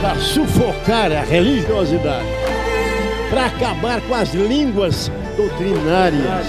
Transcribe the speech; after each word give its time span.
para 0.00 0.18
sufocar 0.18 1.12
a 1.12 1.20
religiosidade, 1.20 2.26
para 3.28 3.46
acabar 3.46 4.00
com 4.00 4.14
as 4.14 4.32
línguas 4.32 5.12
doutrinárias. 5.36 6.46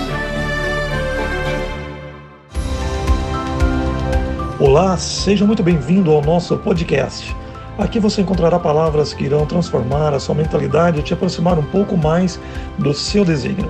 Olá, 4.58 4.96
seja 4.96 5.46
muito 5.46 5.62
bem-vindo 5.62 6.12
ao 6.12 6.22
nosso 6.22 6.58
podcast. 6.60 7.36
Aqui 7.78 8.00
você 8.00 8.22
encontrará 8.22 8.58
palavras 8.58 9.14
que 9.14 9.26
irão 9.26 9.46
transformar 9.46 10.14
a 10.14 10.20
sua 10.20 10.36
mentalidade 10.36 11.00
e 11.00 11.04
te 11.04 11.14
aproximar 11.14 11.60
um 11.60 11.64
pouco 11.64 11.98
mais 11.98 12.40
do 12.78 12.94
seu 12.94 13.26
desígnio. 13.26 13.70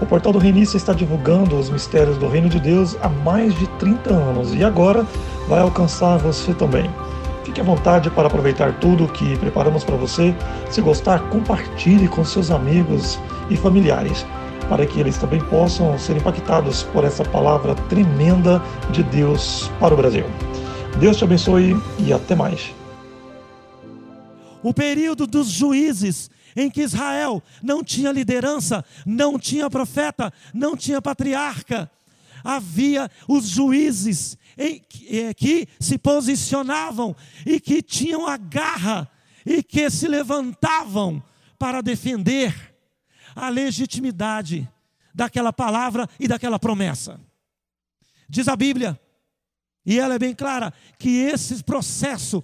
O 0.00 0.06
portal 0.06 0.32
do 0.32 0.38
Reinício 0.38 0.76
está 0.76 0.92
divulgando 0.92 1.56
os 1.56 1.68
mistérios 1.68 2.16
do 2.18 2.28
Reino 2.28 2.48
de 2.48 2.60
Deus 2.60 2.96
há 3.02 3.08
mais 3.08 3.58
de 3.58 3.66
30 3.78 4.12
anos 4.12 4.54
e 4.54 4.62
agora 4.62 5.04
vai 5.48 5.58
alcançar 5.58 6.18
você 6.18 6.54
também. 6.54 6.88
Fique 7.56 7.66
à 7.66 7.74
vontade 7.74 8.10
para 8.10 8.26
aproveitar 8.26 8.78
tudo 8.80 9.08
que 9.08 9.34
preparamos 9.38 9.82
para 9.82 9.96
você. 9.96 10.36
Se 10.68 10.82
gostar, 10.82 11.30
compartilhe 11.30 12.06
com 12.06 12.22
seus 12.22 12.50
amigos 12.50 13.18
e 13.48 13.56
familiares, 13.56 14.26
para 14.68 14.84
que 14.84 15.00
eles 15.00 15.16
também 15.16 15.40
possam 15.40 15.98
ser 15.98 16.18
impactados 16.18 16.82
por 16.82 17.02
essa 17.02 17.24
palavra 17.24 17.74
tremenda 17.88 18.62
de 18.90 19.02
Deus 19.02 19.70
para 19.80 19.94
o 19.94 19.96
Brasil. 19.96 20.26
Deus 21.00 21.16
te 21.16 21.24
abençoe 21.24 21.74
e 21.98 22.12
até 22.12 22.34
mais. 22.34 22.74
O 24.62 24.74
período 24.74 25.26
dos 25.26 25.48
juízes 25.48 26.30
em 26.54 26.68
que 26.68 26.82
Israel 26.82 27.42
não 27.62 27.82
tinha 27.82 28.12
liderança, 28.12 28.84
não 29.06 29.38
tinha 29.38 29.70
profeta, 29.70 30.30
não 30.52 30.76
tinha 30.76 31.00
patriarca. 31.00 31.90
Havia 32.44 33.10
os 33.26 33.48
juízes 33.48 34.36
que 35.36 35.68
se 35.78 35.98
posicionavam 35.98 37.14
e 37.44 37.60
que 37.60 37.82
tinham 37.82 38.26
a 38.26 38.36
garra 38.36 39.10
e 39.44 39.62
que 39.62 39.90
se 39.90 40.08
levantavam 40.08 41.22
para 41.58 41.82
defender 41.82 42.74
a 43.34 43.48
legitimidade 43.48 44.68
daquela 45.14 45.52
palavra 45.52 46.08
e 46.18 46.26
daquela 46.26 46.58
promessa. 46.58 47.20
Diz 48.28 48.48
a 48.48 48.56
Bíblia, 48.56 48.98
e 49.84 49.98
ela 49.98 50.14
é 50.14 50.18
bem 50.18 50.34
clara, 50.34 50.72
que 50.98 51.18
esse 51.18 51.62
processo 51.62 52.42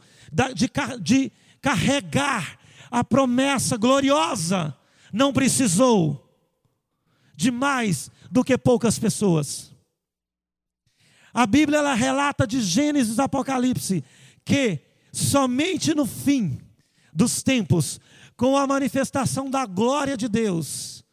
de, 0.54 0.70
de 1.00 1.32
carregar 1.60 2.58
a 2.90 3.02
promessa 3.02 3.78
gloriosa, 3.78 4.76
não 5.10 5.32
precisou 5.32 6.30
de 7.34 7.50
mais 7.50 8.10
do 8.30 8.44
que 8.44 8.56
poucas 8.58 8.98
pessoas. 8.98 9.71
A 11.32 11.46
Bíblia 11.46 11.78
ela 11.78 11.94
relata 11.94 12.46
de 12.46 12.60
Gênesis 12.60 13.18
a 13.18 13.24
Apocalipse 13.24 14.04
que 14.44 14.80
somente 15.12 15.94
no 15.94 16.06
fim 16.06 16.58
dos 17.12 17.42
tempos, 17.42 18.00
com 18.36 18.56
a 18.56 18.66
manifestação 18.66 19.50
da 19.50 19.66
glória 19.66 20.16
de 20.16 20.28
Deus, 20.28 21.04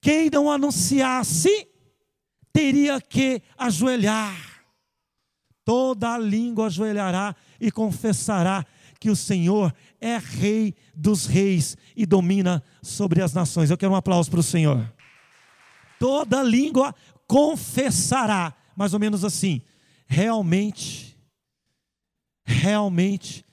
quem 0.00 0.28
não 0.30 0.50
anunciasse 0.50 1.68
teria 2.52 3.00
que 3.00 3.42
ajoelhar. 3.56 4.36
Toda 5.64 6.14
a 6.14 6.18
língua 6.18 6.66
ajoelhará 6.66 7.36
e 7.60 7.70
confessará 7.70 8.66
que 8.98 9.08
o 9.08 9.16
Senhor 9.16 9.72
é 10.00 10.18
Rei 10.18 10.74
dos 10.94 11.26
Reis 11.26 11.76
e 11.96 12.04
domina 12.04 12.62
sobre 12.82 13.22
as 13.22 13.32
nações. 13.32 13.70
Eu 13.70 13.78
quero 13.78 13.92
um 13.92 13.96
aplauso 13.96 14.30
para 14.30 14.40
o 14.40 14.42
Senhor. 14.42 14.92
Toda 15.98 16.42
língua 16.42 16.94
confessará, 17.26 18.54
mais 18.80 18.94
ou 18.94 18.98
menos 18.98 19.26
assim, 19.26 19.60
realmente, 20.06 21.14
realmente, 22.46 23.44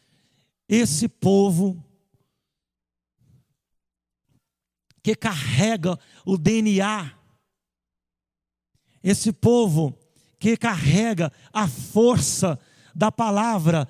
esse 0.69 1.09
povo 1.09 1.83
que 5.03 5.13
carrega 5.13 5.99
o 6.25 6.37
DNA, 6.37 7.11
esse 9.03 9.33
povo 9.33 9.99
que 10.39 10.55
carrega 10.55 11.29
a 11.51 11.67
força 11.67 12.57
da 12.95 13.11
palavra, 13.11 13.85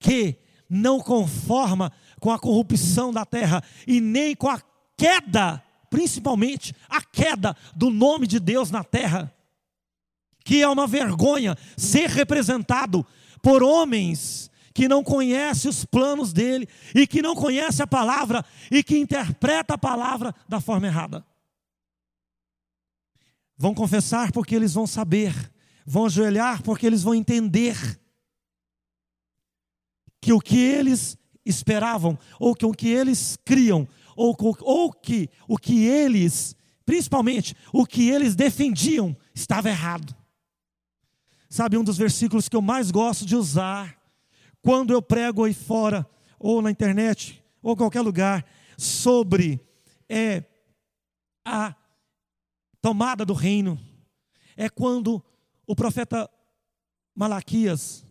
que 0.00 0.36
não 0.68 0.98
conforma 0.98 1.92
com 2.18 2.32
a 2.32 2.40
corrupção 2.40 3.12
da 3.12 3.24
terra 3.24 3.62
e 3.86 4.00
nem 4.00 4.34
com 4.34 4.48
a 4.48 4.60
queda, 4.96 5.62
principalmente 5.88 6.74
a 6.88 7.00
queda 7.00 7.56
do 7.76 7.88
nome 7.88 8.26
de 8.26 8.40
Deus 8.40 8.68
na 8.72 8.82
terra, 8.82 9.32
que 10.46 10.62
é 10.62 10.68
uma 10.68 10.86
vergonha 10.86 11.56
ser 11.76 12.08
representado 12.08 13.04
por 13.42 13.64
homens 13.64 14.48
que 14.72 14.86
não 14.86 15.02
conhecem 15.02 15.68
os 15.68 15.84
planos 15.84 16.32
dele 16.32 16.68
e 16.94 17.04
que 17.04 17.20
não 17.20 17.34
conhecem 17.34 17.82
a 17.82 17.86
palavra 17.86 18.44
e 18.70 18.80
que 18.80 18.96
interpreta 18.96 19.74
a 19.74 19.78
palavra 19.78 20.32
da 20.48 20.60
forma 20.60 20.86
errada. 20.86 21.26
Vão 23.58 23.74
confessar 23.74 24.30
porque 24.30 24.54
eles 24.54 24.72
vão 24.72 24.86
saber, 24.86 25.34
vão 25.84 26.06
ajoelhar 26.06 26.62
porque 26.62 26.86
eles 26.86 27.02
vão 27.02 27.12
entender 27.12 27.76
que 30.20 30.32
o 30.32 30.38
que 30.38 30.58
eles 30.58 31.18
esperavam, 31.44 32.16
ou 32.38 32.54
que 32.54 32.64
o 32.64 32.72
que 32.72 32.88
eles 32.88 33.36
criam, 33.44 33.88
ou, 34.14 34.36
ou 34.60 34.92
que 34.92 35.28
o 35.48 35.58
que 35.58 35.84
eles, 35.86 36.54
principalmente, 36.84 37.56
o 37.72 37.84
que 37.84 38.10
eles 38.10 38.36
defendiam, 38.36 39.16
estava 39.34 39.68
errado. 39.68 40.15
Sabe, 41.48 41.78
um 41.78 41.84
dos 41.84 41.96
versículos 41.96 42.48
que 42.48 42.56
eu 42.56 42.62
mais 42.62 42.90
gosto 42.90 43.24
de 43.24 43.36
usar, 43.36 43.96
quando 44.60 44.92
eu 44.92 45.00
prego 45.00 45.44
aí 45.44 45.54
fora, 45.54 46.08
ou 46.38 46.60
na 46.60 46.70
internet, 46.70 47.42
ou 47.62 47.76
qualquer 47.76 48.00
lugar, 48.00 48.44
sobre 48.76 49.60
é, 50.08 50.44
a 51.44 51.74
tomada 52.82 53.24
do 53.24 53.32
reino, 53.32 53.78
é 54.56 54.68
quando 54.68 55.22
o 55.66 55.74
profeta 55.74 56.28
Malaquias, 57.14 58.04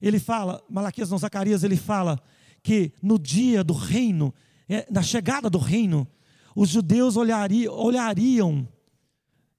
ele 0.00 0.18
fala, 0.18 0.62
Malaquias 0.68 1.10
não, 1.10 1.18
Zacarias, 1.18 1.64
ele 1.64 1.76
fala 1.76 2.20
que 2.62 2.92
no 3.02 3.18
dia 3.18 3.64
do 3.64 3.72
reino, 3.72 4.32
é, 4.68 4.86
na 4.90 5.02
chegada 5.02 5.50
do 5.50 5.58
reino, 5.58 6.06
os 6.54 6.68
judeus 6.68 7.16
olhariam, 7.16 7.74
olhariam 7.74 8.68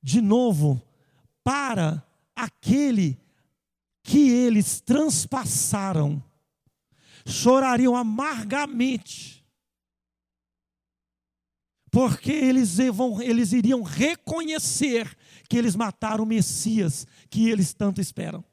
de 0.02 0.22
novo 0.22 0.82
para 1.44 2.04
aquele 2.44 3.20
que 4.04 4.30
eles 4.30 4.82
transpassaram, 4.82 6.24
chorariam 7.26 7.96
amargamente, 7.96 9.46
porque 11.92 12.32
eles, 12.32 12.78
vão, 12.94 13.22
eles 13.22 13.52
iriam 13.52 13.82
reconhecer 13.82 15.16
que 15.50 15.58
eles 15.58 15.76
mataram 15.76 16.24
o 16.24 16.28
Messias 16.28 17.08
que 17.30 17.50
eles 17.50 17.74
tanto 17.74 18.00
esperam. 18.00 18.44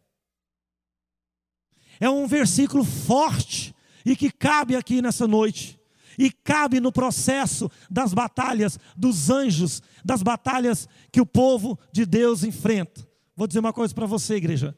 É 2.01 2.09
um 2.09 2.27
versículo 2.27 2.85
forte 2.85 3.75
e 4.05 4.17
que 4.17 4.31
cabe 4.31 4.77
aqui 4.77 5.01
nessa 5.01 5.27
noite. 5.27 5.79
E 6.19 6.31
cabe 6.31 6.81
no 6.81 6.91
processo 6.91 7.71
das 7.91 8.15
batalhas 8.15 8.79
dos 8.97 9.29
anjos, 9.29 9.83
das 10.03 10.23
batalhas 10.23 10.89
que 11.13 11.21
o 11.21 11.27
povo 11.27 11.79
de 11.93 12.07
Deus 12.07 12.43
enfrenta. 12.43 13.06
Vou 13.37 13.47
dizer 13.47 13.61
uma 13.61 13.73
coisa 13.73 13.95
para 13.95 14.07
você, 14.07 14.37
igreja. 14.37 14.75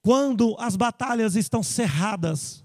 Quando 0.00 0.56
as 0.58 0.74
batalhas 0.74 1.36
estão 1.36 1.62
cerradas, 1.62 2.64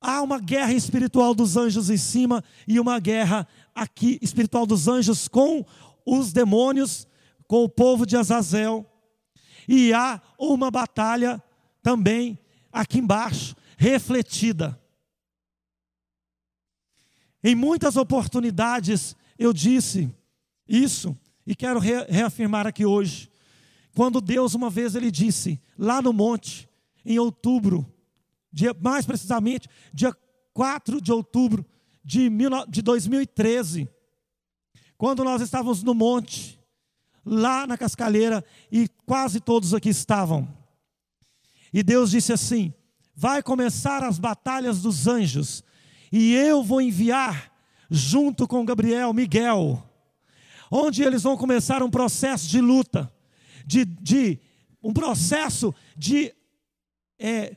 há 0.00 0.22
uma 0.22 0.38
guerra 0.38 0.72
espiritual 0.72 1.34
dos 1.34 1.56
anjos 1.56 1.90
em 1.90 1.96
cima 1.96 2.44
e 2.66 2.78
uma 2.78 3.00
guerra 3.00 3.46
aqui 3.74 4.18
espiritual 4.22 4.64
dos 4.64 4.86
anjos 4.86 5.26
com 5.26 5.64
os 6.06 6.32
demônios, 6.32 7.08
com 7.48 7.64
o 7.64 7.68
povo 7.68 8.06
de 8.06 8.16
Azazel. 8.16 8.86
E 9.66 9.92
há 9.92 10.22
uma 10.38 10.70
batalha 10.70 11.42
também 11.82 12.38
aqui 12.72 13.00
embaixo, 13.00 13.56
refletida. 13.76 14.80
Em 17.42 17.54
muitas 17.54 17.96
oportunidades 17.96 19.16
eu 19.36 19.52
disse 19.52 20.12
isso 20.68 21.16
e 21.44 21.56
quero 21.56 21.80
reafirmar 21.80 22.66
aqui 22.66 22.86
hoje. 22.86 23.30
Quando 23.98 24.20
Deus 24.20 24.54
uma 24.54 24.70
vez 24.70 24.94
ele 24.94 25.10
disse 25.10 25.60
lá 25.76 26.00
no 26.00 26.12
monte, 26.12 26.68
em 27.04 27.18
outubro, 27.18 27.84
dia, 28.52 28.72
mais 28.80 29.04
precisamente, 29.04 29.68
dia 29.92 30.16
4 30.54 31.00
de 31.00 31.10
outubro 31.10 31.66
de 32.04 32.80
2013, 32.80 33.88
quando 34.96 35.24
nós 35.24 35.42
estávamos 35.42 35.82
no 35.82 35.94
monte, 35.94 36.60
lá 37.26 37.66
na 37.66 37.76
Cascalheira, 37.76 38.44
e 38.70 38.86
quase 39.04 39.40
todos 39.40 39.74
aqui 39.74 39.88
estavam. 39.88 40.46
E 41.74 41.82
Deus 41.82 42.12
disse 42.12 42.32
assim: 42.32 42.72
vai 43.16 43.42
começar 43.42 44.04
as 44.04 44.16
batalhas 44.16 44.80
dos 44.80 45.08
anjos, 45.08 45.64
e 46.12 46.36
eu 46.36 46.62
vou 46.62 46.80
enviar, 46.80 47.52
junto 47.90 48.46
com 48.46 48.64
Gabriel, 48.64 49.12
Miguel, 49.12 49.82
onde 50.70 51.02
eles 51.02 51.24
vão 51.24 51.36
começar 51.36 51.82
um 51.82 51.90
processo 51.90 52.46
de 52.46 52.60
luta, 52.60 53.12
de, 53.68 53.84
de 53.84 54.38
um 54.82 54.94
processo 54.94 55.74
de 55.94 56.34
é, 57.18 57.54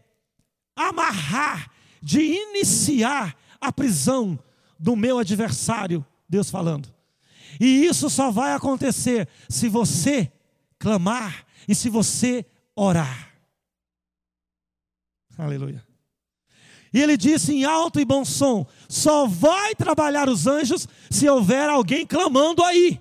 amarrar, 0.75 1.71
de 2.01 2.19
iniciar 2.19 3.37
a 3.61 3.71
prisão 3.71 4.37
do 4.77 4.93
meu 4.93 5.19
adversário, 5.19 6.05
Deus 6.27 6.49
falando. 6.49 6.93
E 7.59 7.85
isso 7.85 8.09
só 8.09 8.29
vai 8.29 8.53
acontecer 8.53 9.29
se 9.47 9.69
você 9.69 10.29
clamar 10.77 11.45
e 11.65 11.73
se 11.73 11.89
você 11.89 12.45
orar. 12.75 13.31
Aleluia. 15.37 15.81
E 16.93 16.99
ele 16.99 17.15
disse 17.15 17.53
em 17.53 17.63
alto 17.63 18.01
e 18.01 18.05
bom 18.05 18.25
som: 18.25 18.67
só 18.89 19.27
vai 19.27 19.73
trabalhar 19.75 20.27
os 20.27 20.45
anjos 20.45 20.89
se 21.09 21.29
houver 21.29 21.69
alguém 21.69 22.05
clamando 22.05 22.61
aí. 22.63 22.99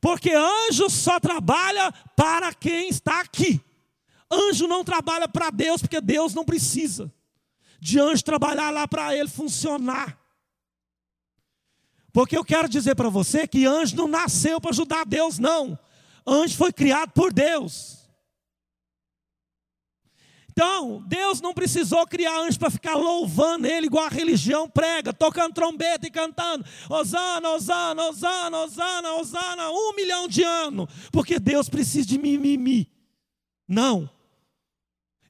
Porque 0.00 0.30
anjo 0.30 0.88
só 0.88 1.20
trabalha 1.20 1.92
para 2.16 2.54
quem 2.54 2.88
está 2.88 3.20
aqui. 3.20 3.60
Anjo 4.30 4.66
não 4.66 4.84
trabalha 4.84 5.28
para 5.28 5.50
Deus, 5.50 5.80
porque 5.80 6.00
Deus 6.00 6.34
não 6.34 6.44
precisa 6.44 7.12
de 7.80 7.98
anjo 7.98 8.22
trabalhar 8.22 8.70
lá 8.70 8.86
para 8.86 9.16
ele 9.16 9.28
funcionar. 9.28 10.18
Porque 12.12 12.36
eu 12.36 12.44
quero 12.44 12.68
dizer 12.68 12.94
para 12.94 13.08
você 13.08 13.46
que 13.46 13.64
anjo 13.64 13.96
não 13.96 14.06
nasceu 14.06 14.60
para 14.60 14.70
ajudar 14.70 15.06
Deus, 15.06 15.38
não. 15.38 15.78
Anjo 16.26 16.56
foi 16.56 16.72
criado 16.72 17.12
por 17.12 17.32
Deus. 17.32 17.99
Então, 20.62 21.02
Deus 21.06 21.40
não 21.40 21.54
precisou 21.54 22.06
criar 22.06 22.38
anjo 22.38 22.58
para 22.58 22.68
ficar 22.68 22.94
louvando 22.94 23.66
ele 23.66 23.86
igual 23.86 24.04
a 24.04 24.10
religião 24.10 24.68
prega, 24.68 25.10
tocando 25.10 25.54
trombeta 25.54 26.06
e 26.06 26.10
cantando, 26.10 26.66
Osana, 26.86 27.48
Osana, 27.48 28.02
Osana, 28.10 28.58
Osana, 28.58 29.14
Osana, 29.14 29.70
um 29.70 29.94
milhão 29.96 30.28
de 30.28 30.42
anos, 30.42 30.86
porque 31.10 31.38
Deus 31.38 31.70
precisa 31.70 32.06
de 32.06 32.18
mimimi. 32.18 32.92
Não. 33.66 34.10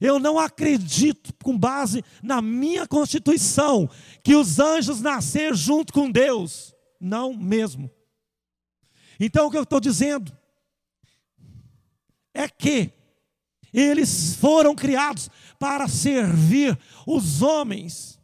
Eu 0.01 0.19
não 0.19 0.37
acredito, 0.37 1.33
com 1.41 1.57
base 1.57 2.03
na 2.21 2.41
minha 2.41 2.85
constituição, 2.85 3.89
que 4.21 4.35
os 4.35 4.59
anjos 4.59 4.99
nasceram 4.99 5.55
junto 5.55 5.93
com 5.93 6.11
Deus. 6.11 6.75
Não 6.99 7.33
mesmo. 7.33 7.89
Então 9.17 9.47
o 9.47 9.49
que 9.49 9.57
eu 9.57 9.63
estou 9.63 9.79
dizendo 9.79 10.37
é 12.33 12.49
que 12.49 12.99
eles 13.73 14.35
foram 14.35 14.75
criados 14.75 15.29
para 15.59 15.87
servir 15.87 16.77
os 17.05 17.41
homens 17.41 18.19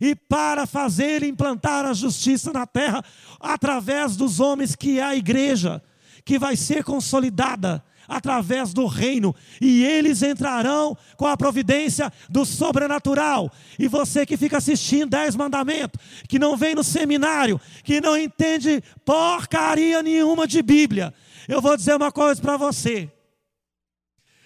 e 0.00 0.14
para 0.14 0.66
fazer 0.66 1.22
implantar 1.22 1.84
a 1.84 1.92
justiça 1.92 2.52
na 2.52 2.66
terra 2.66 3.02
através 3.40 4.16
dos 4.16 4.40
homens, 4.40 4.74
que 4.74 4.98
é 4.98 5.02
a 5.02 5.16
igreja, 5.16 5.82
que 6.24 6.38
vai 6.38 6.56
ser 6.56 6.84
consolidada 6.84 7.84
através 8.06 8.74
do 8.74 8.86
reino, 8.86 9.34
e 9.60 9.82
eles 9.82 10.22
entrarão 10.22 10.96
com 11.16 11.26
a 11.26 11.36
providência 11.36 12.12
do 12.28 12.44
sobrenatural. 12.44 13.50
E 13.78 13.88
você 13.88 14.26
que 14.26 14.36
fica 14.36 14.58
assistindo 14.58 15.10
dez 15.10 15.34
mandamentos, 15.34 15.98
que 16.28 16.38
não 16.38 16.56
vem 16.56 16.74
no 16.74 16.84
seminário, 16.84 17.60
que 17.82 18.00
não 18.00 18.16
entende 18.16 18.82
porcaria 19.04 20.02
nenhuma 20.02 20.46
de 20.46 20.62
Bíblia, 20.62 21.14
eu 21.48 21.62
vou 21.62 21.76
dizer 21.76 21.94
uma 21.94 22.12
coisa 22.12 22.40
para 22.40 22.56
você. 22.56 23.10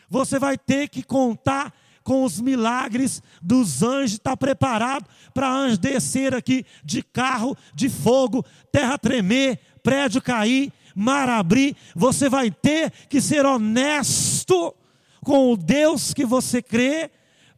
Você 0.08 0.38
vai 0.38 0.56
ter 0.56 0.88
que 0.88 1.02
contar 1.02 1.72
com 2.02 2.24
os 2.24 2.40
milagres 2.40 3.22
dos 3.42 3.82
anjos, 3.82 4.14
está 4.14 4.34
preparado 4.34 5.06
para 5.34 5.50
anjos 5.50 5.78
descer 5.78 6.34
aqui 6.34 6.64
de 6.82 7.02
carro, 7.02 7.56
de 7.74 7.90
fogo, 7.90 8.44
terra 8.72 8.96
tremer, 8.96 9.60
prédio 9.82 10.22
cair, 10.22 10.72
mar 10.94 11.28
abrir, 11.28 11.76
você 11.94 12.28
vai 12.28 12.50
ter 12.50 12.90
que 13.10 13.20
ser 13.20 13.44
honesto 13.44 14.74
com 15.22 15.52
o 15.52 15.56
Deus 15.56 16.14
que 16.14 16.24
você 16.24 16.62
crê, 16.62 17.10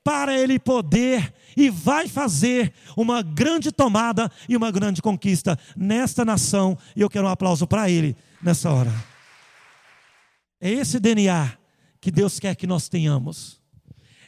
para 0.03 0.37
Ele 0.37 0.59
poder 0.59 1.33
e 1.57 1.69
vai 1.71 2.09
fazer 2.09 2.73
uma 2.97 3.23
grande 3.23 3.71
tomada 3.71 4.31
e 4.49 4.57
uma 4.57 4.71
grande 4.71 5.03
conquista 5.03 5.59
nesta 5.77 6.25
nação. 6.25 6.77
E 6.97 7.01
eu 7.01 7.11
quero 7.11 7.27
um 7.27 7.31
aplauso 7.31 7.67
para 7.67 7.91
Ele 7.91 8.17
nessa 8.43 8.71
hora. 8.71 8.93
É 10.61 10.71
esse 10.71 10.99
DNA 10.99 11.60
que 12.01 12.11
Deus 12.11 12.39
quer 12.39 12.55
que 12.55 12.67
nós 12.67 12.89
tenhamos. 12.89 13.61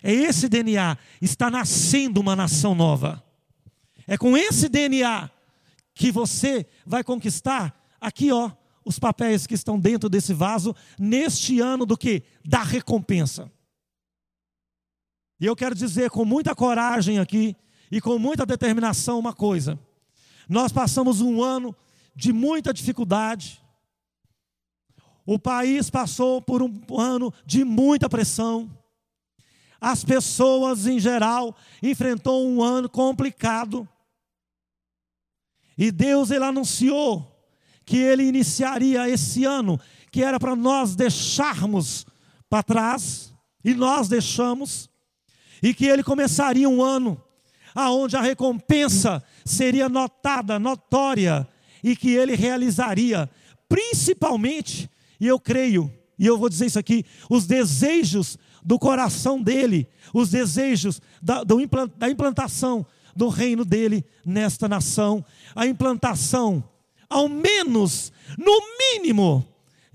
É 0.02 0.12
esse 0.12 0.48
DNA, 0.48 0.98
está 1.20 1.50
nascendo 1.50 2.20
uma 2.20 2.34
nação 2.34 2.74
nova. 2.74 3.24
É 4.06 4.19
com 4.19 4.36
esse 4.36 4.69
DNA 4.69 5.30
que 5.94 6.10
você 6.10 6.66
vai 6.84 7.04
conquistar 7.04 7.80
aqui, 8.00 8.32
ó, 8.32 8.50
os 8.84 8.98
papéis 8.98 9.46
que 9.46 9.54
estão 9.54 9.78
dentro 9.78 10.08
desse 10.08 10.34
vaso 10.34 10.74
neste 10.98 11.60
ano 11.60 11.86
do 11.86 11.96
que? 11.96 12.24
Da 12.44 12.62
recompensa. 12.62 13.50
E 15.38 15.46
eu 15.46 15.54
quero 15.54 15.74
dizer 15.74 16.10
com 16.10 16.24
muita 16.24 16.54
coragem 16.54 17.19
aqui 17.19 17.56
e 17.90 18.00
com 18.00 18.19
muita 18.19 18.44
determinação 18.44 19.19
uma 19.19 19.32
coisa. 19.32 19.78
Nós 20.48 20.72
passamos 20.72 21.20
um 21.20 21.42
ano 21.42 21.74
de 22.14 22.32
muita 22.32 22.72
dificuldade. 22.72 23.62
O 25.24 25.38
país 25.38 25.88
passou 25.88 26.42
por 26.42 26.62
um 26.62 26.82
ano 26.98 27.32
de 27.46 27.64
muita 27.64 28.08
pressão. 28.08 28.70
As 29.80 30.04
pessoas 30.04 30.86
em 30.86 30.98
geral 30.98 31.56
enfrentou 31.82 32.48
um 32.48 32.62
ano 32.62 32.88
complicado. 32.88 33.88
E 35.76 35.90
Deus 35.90 36.30
ele 36.30 36.44
anunciou 36.44 37.28
que 37.84 37.96
ele 37.96 38.24
iniciaria 38.24 39.08
esse 39.08 39.44
ano, 39.44 39.80
que 40.10 40.22
era 40.22 40.38
para 40.38 40.54
nós 40.54 40.94
deixarmos 40.94 42.06
para 42.48 42.62
trás, 42.62 43.34
e 43.64 43.74
nós 43.74 44.08
deixamos, 44.08 44.90
e 45.62 45.72
que 45.72 45.86
ele 45.86 46.02
começaria 46.02 46.69
um 46.69 46.82
ano 46.82 47.22
aonde 47.74 48.16
a 48.16 48.20
recompensa 48.20 49.22
seria 49.44 49.88
notada, 49.88 50.58
notória, 50.58 51.48
e 51.82 51.96
que 51.96 52.10
ele 52.10 52.36
realizaria, 52.36 53.29
principalmente, 53.69 54.91
e 55.22 55.29
eu 55.29 55.38
creio, 55.38 55.88
e 56.19 56.26
eu 56.26 56.36
vou 56.36 56.48
dizer 56.48 56.67
isso 56.67 56.81
aqui, 56.81 57.05
os 57.31 57.46
desejos 57.46 58.36
do 58.60 58.76
coração 58.76 59.41
dele, 59.41 59.86
os 60.12 60.31
desejos 60.31 61.00
da, 61.22 61.44
da 61.44 62.10
implantação 62.10 62.84
do 63.14 63.29
reino 63.29 63.64
dele 63.64 64.05
nesta 64.26 64.69
nação, 64.69 65.24
a 65.55 65.64
implantação 65.64 66.64
ao 67.08 67.29
menos, 67.29 68.12
no 68.36 68.52
mínimo, 68.76 69.46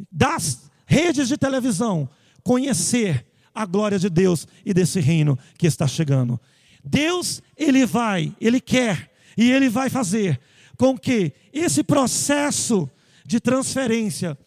das 0.09 0.71
redes 0.85 1.27
de 1.27 1.35
televisão, 1.35 2.09
conhecer 2.41 3.25
a 3.53 3.65
glória 3.65 3.99
de 3.99 4.09
Deus 4.09 4.47
e 4.65 4.73
desse 4.73 5.01
reino 5.01 5.37
que 5.57 5.67
está 5.67 5.89
chegando. 5.89 6.39
Deus, 6.81 7.41
ele 7.57 7.85
vai, 7.85 8.33
ele 8.39 8.61
quer 8.61 9.11
e 9.37 9.51
ele 9.51 9.67
vai 9.67 9.89
fazer 9.89 10.39
com 10.77 10.97
que 10.97 11.33
esse 11.51 11.83
processo 11.83 12.89
de 13.25 13.41
transferência 13.41 14.37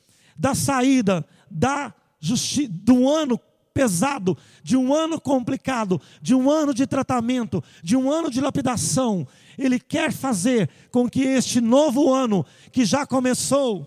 da 0.40 0.54
saída 0.54 1.26
da 1.50 1.92
justi 2.18 2.66
do 2.66 3.06
ano 3.06 3.38
pesado, 3.74 4.36
de 4.62 4.74
um 4.74 4.92
ano 4.94 5.20
complicado, 5.20 6.00
de 6.20 6.34
um 6.34 6.50
ano 6.50 6.72
de 6.72 6.86
tratamento, 6.86 7.62
de 7.82 7.94
um 7.94 8.10
ano 8.10 8.30
de 8.30 8.40
lapidação, 8.40 9.28
ele 9.58 9.78
quer 9.78 10.12
fazer 10.12 10.70
com 10.90 11.08
que 11.08 11.22
este 11.22 11.60
novo 11.60 12.12
ano, 12.12 12.44
que 12.72 12.86
já 12.86 13.06
começou, 13.06 13.86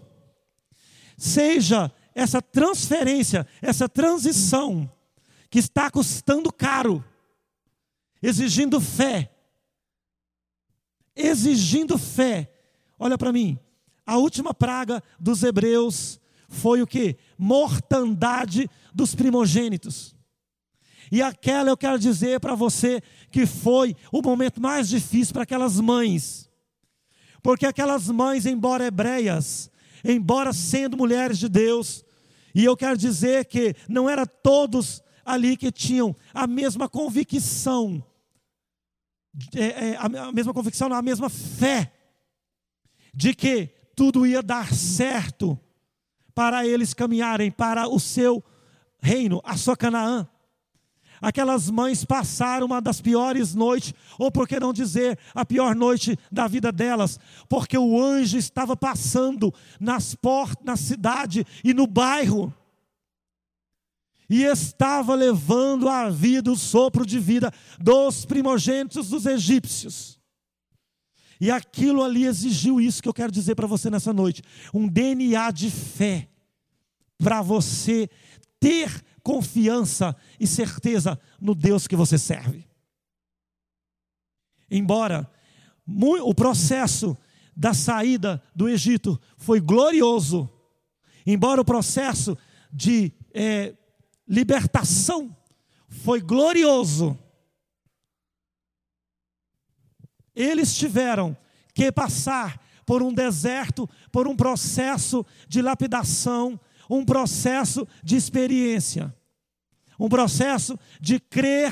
seja 1.18 1.92
essa 2.14 2.40
transferência, 2.40 3.48
essa 3.60 3.90
transição, 3.90 4.90
que 5.50 5.58
está 5.58 5.90
custando 5.90 6.54
caro, 6.54 7.04
exigindo 8.22 8.80
fé. 8.80 9.32
Exigindo 11.16 11.98
fé. 11.98 12.52
Olha 12.98 13.18
para 13.18 13.34
mim, 13.34 13.60
a 14.06 14.18
última 14.18 14.54
praga 14.54 15.04
dos 15.20 15.44
hebreus 15.44 16.20
foi 16.54 16.82
o 16.82 16.88
que? 16.88 17.18
Mortandade 17.38 18.70
dos 18.94 19.14
primogênitos. 19.14 20.16
E 21.12 21.22
aquela 21.22 21.70
eu 21.70 21.78
quero 21.78 22.00
dizer 22.00 22.40
para 22.40 22.56
você 22.56 23.02
que 23.30 23.46
foi 23.46 23.96
o 24.12 24.22
momento 24.22 24.62
mais 24.62 24.88
difícil 24.88 25.34
para 25.34 25.44
aquelas 25.44 25.80
mães. 25.80 26.50
Porque 27.42 27.66
aquelas 27.66 28.08
mães, 28.08 28.46
embora 28.46 28.86
hebreias, 28.86 29.70
embora 30.04 30.54
sendo 30.54 30.96
mulheres 30.96 31.38
de 31.38 31.50
Deus, 31.50 32.06
e 32.56 32.64
eu 32.64 32.78
quero 32.78 32.98
dizer 32.98 33.46
que 33.46 33.76
não 33.90 34.10
era 34.10 34.26
todos 34.26 35.04
ali 35.26 35.58
que 35.58 35.72
tinham 35.72 36.16
a 36.34 36.48
mesma 36.48 36.88
convicção 36.88 38.04
é, 39.56 39.90
é, 39.90 39.98
a 39.98 40.32
mesma 40.32 40.54
convicção, 40.54 40.94
a 40.94 41.02
mesma 41.02 41.30
fé 41.30 41.92
de 43.14 43.34
que 43.34 43.68
tudo 43.96 44.26
ia 44.26 44.44
dar 44.44 44.72
certo 44.74 45.60
para 46.34 46.66
eles 46.66 46.94
caminharem 46.94 47.52
para 47.52 47.88
o 47.88 48.00
seu 48.00 48.44
reino, 49.00 49.42
a 49.44 49.58
sua 49.58 49.76
Canaã. 49.76 50.28
Aquelas 51.22 51.70
mães 51.70 52.04
passaram 52.04 52.66
uma 52.66 52.82
das 52.82 53.00
piores 53.00 53.56
noites, 53.56 53.94
ou 54.20 54.30
por 54.30 54.46
que 54.46 54.60
não 54.60 54.74
dizer 54.74 55.18
a 55.34 55.46
pior 55.46 55.74
noite 55.74 56.20
da 56.30 56.48
vida 56.48 56.70
delas, 56.70 57.18
porque 57.48 57.78
o 57.78 58.02
anjo 58.02 58.38
estava 58.38 58.76
passando 58.76 59.54
nas 59.80 60.16
portas, 60.16 60.66
na 60.66 60.76
cidade 60.76 61.46
e 61.64 61.74
no 61.74 61.88
bairro, 61.88 62.54
e 64.30 64.44
estava 64.44 65.16
levando 65.16 65.88
a 65.88 66.10
vida, 66.10 66.52
o 66.52 66.58
sopro 66.58 67.06
de 67.06 67.20
vida 67.20 67.54
dos 67.80 68.26
primogênitos 68.26 69.10
dos 69.10 69.26
egípcios. 69.26 70.20
E 71.40 71.52
aquilo 71.52 72.04
ali 72.04 72.26
exigiu 72.26 72.80
isso 72.80 73.02
que 73.02 73.10
eu 73.10 73.14
quero 73.14 73.32
dizer 73.32 73.56
para 73.56 73.68
você 73.68 73.90
nessa 73.90 74.14
noite: 74.14 74.42
um 74.74 74.88
DNA 74.88 75.52
de 75.52 75.70
fé, 75.70 76.30
para 77.18 77.42
você 77.42 78.10
ter 78.60 79.04
confiança 79.22 80.16
e 80.40 80.46
certeza 80.46 81.20
no 81.40 81.56
Deus 81.56 81.88
que 81.88 81.96
você 81.96 82.18
serve. 82.18 82.66
Embora 84.70 85.30
o 86.24 86.34
processo 86.34 87.18
da 87.56 87.74
saída 87.74 88.42
do 88.56 88.68
Egito 88.68 89.20
foi 89.38 89.60
glorioso, 89.60 90.50
embora 91.26 91.62
o 91.62 91.66
processo 91.66 92.38
de 92.72 93.12
é, 93.34 93.76
libertação 94.28 95.36
foi 95.88 96.22
glorioso, 96.22 97.18
eles 100.36 100.76
tiveram 100.76 101.36
que 101.74 101.92
passar 101.92 102.62
por 102.86 103.02
um 103.02 103.14
deserto, 103.14 103.90
por 104.12 104.28
um 104.28 104.36
processo 104.36 105.26
de 105.48 105.62
lapidação, 105.62 106.60
um 106.90 107.04
processo 107.06 107.88
de 108.04 108.16
experiência, 108.16 109.14
um 110.00 110.10
processo 110.10 110.78
de 111.00 111.20
crer 111.20 111.72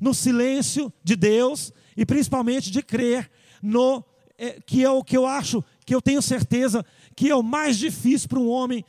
no 0.00 0.14
silêncio 0.14 0.92
de 1.02 1.16
Deus 1.16 1.72
e 1.96 2.04
principalmente 2.04 2.70
de 2.70 2.82
crer 2.82 3.30
no 3.62 4.04
é, 4.38 4.58
que 4.60 4.82
é 4.82 4.90
o 4.90 5.04
que 5.04 5.16
eu 5.16 5.26
acho, 5.26 5.62
que 5.84 5.94
eu 5.94 6.00
tenho 6.00 6.22
certeza 6.22 6.84
que 7.14 7.28
é 7.28 7.36
o 7.36 7.42
mais 7.42 7.76
difícil 7.76 8.28
para 8.28 8.38
um 8.38 8.48
homem 8.48 8.84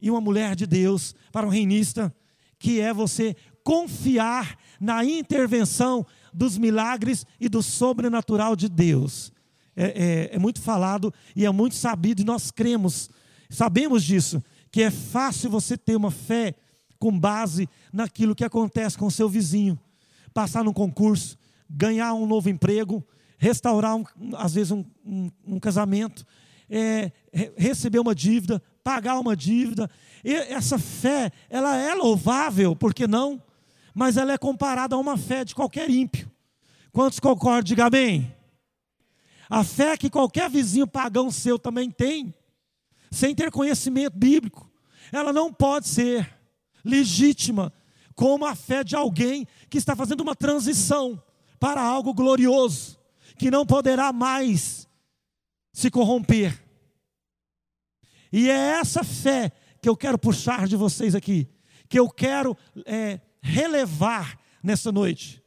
e 0.00 0.10
uma 0.10 0.20
mulher 0.20 0.54
de 0.54 0.66
Deus, 0.66 1.14
para 1.30 1.46
um 1.46 1.50
reinista, 1.50 2.14
que 2.58 2.80
é 2.80 2.92
você 2.92 3.36
confiar 3.62 4.58
na 4.80 5.04
intervenção 5.04 6.06
dos 6.34 6.58
milagres 6.58 7.24
e 7.40 7.48
do 7.48 7.62
sobrenatural 7.62 8.56
de 8.56 8.68
Deus. 8.68 9.32
É, 9.76 10.30
é, 10.30 10.36
é, 10.36 10.38
muito 10.38 10.60
falado 10.60 11.12
e 11.34 11.44
é 11.44 11.50
muito 11.50 11.74
sabido, 11.74 12.22
e 12.22 12.24
nós 12.24 12.50
cremos, 12.50 13.10
sabemos 13.50 14.04
disso, 14.04 14.42
que 14.70 14.82
é 14.82 14.90
fácil 14.90 15.50
você 15.50 15.76
ter 15.76 15.96
uma 15.96 16.10
fé 16.10 16.54
com 16.98 17.18
base 17.18 17.68
naquilo 17.92 18.34
que 18.34 18.44
acontece 18.44 18.96
com 18.96 19.06
o 19.06 19.10
seu 19.10 19.28
vizinho, 19.28 19.78
passar 20.32 20.62
num 20.62 20.72
concurso, 20.72 21.36
ganhar 21.68 22.14
um 22.14 22.26
novo 22.26 22.48
emprego, 22.48 23.04
restaurar, 23.36 23.96
um, 23.96 24.04
às 24.36 24.54
vezes, 24.54 24.70
um, 24.70 24.84
um, 25.04 25.30
um 25.46 25.60
casamento, 25.60 26.24
é, 26.70 27.10
receber 27.56 27.98
uma 27.98 28.14
dívida, 28.14 28.62
pagar 28.82 29.18
uma 29.18 29.36
dívida. 29.36 29.90
E 30.24 30.32
essa 30.32 30.78
fé, 30.78 31.30
ela 31.50 31.76
é 31.76 31.94
louvável, 31.94 32.76
por 32.76 32.94
que 32.94 33.06
não? 33.06 33.42
Mas 33.94 34.16
ela 34.16 34.32
é 34.32 34.38
comparada 34.38 34.96
a 34.96 34.98
uma 34.98 35.16
fé 35.16 35.44
de 35.44 35.54
qualquer 35.54 35.88
ímpio. 35.88 36.30
Quantos 36.92 37.20
concordam? 37.20 37.62
Diga 37.62 37.86
amém. 37.86 38.34
A 39.48 39.62
fé 39.62 39.96
que 39.96 40.10
qualquer 40.10 40.50
vizinho 40.50 40.86
pagão 40.86 41.30
seu 41.30 41.58
também 41.58 41.90
tem, 41.90 42.34
sem 43.10 43.34
ter 43.34 43.50
conhecimento 43.50 44.18
bíblico, 44.18 44.68
ela 45.12 45.32
não 45.32 45.52
pode 45.52 45.86
ser 45.86 46.28
legítima 46.84 47.72
como 48.14 48.46
a 48.46 48.54
fé 48.54 48.82
de 48.82 48.96
alguém 48.96 49.46
que 49.68 49.78
está 49.78 49.94
fazendo 49.94 50.22
uma 50.22 50.34
transição 50.34 51.22
para 51.58 51.80
algo 51.82 52.12
glorioso, 52.12 52.98
que 53.38 53.50
não 53.50 53.66
poderá 53.66 54.12
mais 54.12 54.88
se 55.72 55.90
corromper. 55.90 56.62
E 58.32 58.48
é 58.48 58.78
essa 58.80 59.04
fé 59.04 59.52
que 59.80 59.88
eu 59.88 59.96
quero 59.96 60.18
puxar 60.18 60.66
de 60.66 60.76
vocês 60.76 61.14
aqui, 61.14 61.48
que 61.88 61.98
eu 61.98 62.08
quero 62.08 62.56
é, 62.84 63.20
relevar 63.44 64.40
nessa 64.62 64.90
noite, 64.90 65.44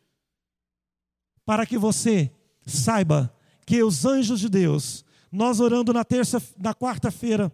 para 1.44 1.66
que 1.66 1.80
você 1.80 2.32
saiba 2.64 3.36
que 3.66 3.82
os 3.82 4.06
anjos 4.06 4.40
de 4.40 4.48
Deus, 4.48 5.04
nós 5.32 5.60
orando 5.60 5.92
na 5.92 6.06
terça, 6.06 6.42
na 6.60 6.76
quarta-feira, 6.76 7.52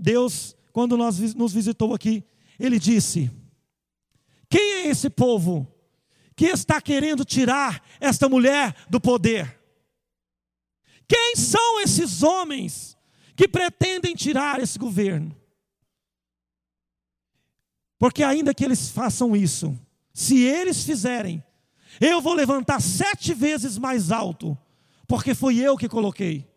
Deus, 0.00 0.56
quando 0.72 0.96
nós 0.96 1.34
nos 1.34 1.52
visitou 1.52 1.92
aqui, 1.92 2.22
ele 2.60 2.78
disse: 2.78 3.28
Quem 4.48 4.84
é 4.84 4.86
esse 4.86 5.10
povo 5.10 5.66
que 6.36 6.46
está 6.46 6.80
querendo 6.80 7.24
tirar 7.24 7.84
esta 7.98 8.28
mulher 8.28 8.76
do 8.88 9.00
poder? 9.00 9.58
Quem 11.08 11.34
são 11.34 11.80
esses 11.80 12.22
homens 12.22 12.96
que 13.34 13.48
pretendem 13.48 14.14
tirar 14.14 14.60
esse 14.60 14.78
governo? 14.78 15.39
Porque 18.00 18.24
ainda 18.24 18.52
que 18.52 18.64
eles 18.64 18.88
façam 18.88 19.36
isso, 19.36 19.78
se 20.12 20.42
eles 20.42 20.82
fizerem, 20.82 21.44
eu 22.00 22.20
vou 22.20 22.34
levantar 22.34 22.80
sete 22.80 23.32
vezes 23.32 23.78
mais 23.78 24.10
alto 24.10 24.58
porque 25.06 25.34
foi 25.34 25.58
eu 25.58 25.76
que 25.76 25.88
coloquei. 25.88 26.48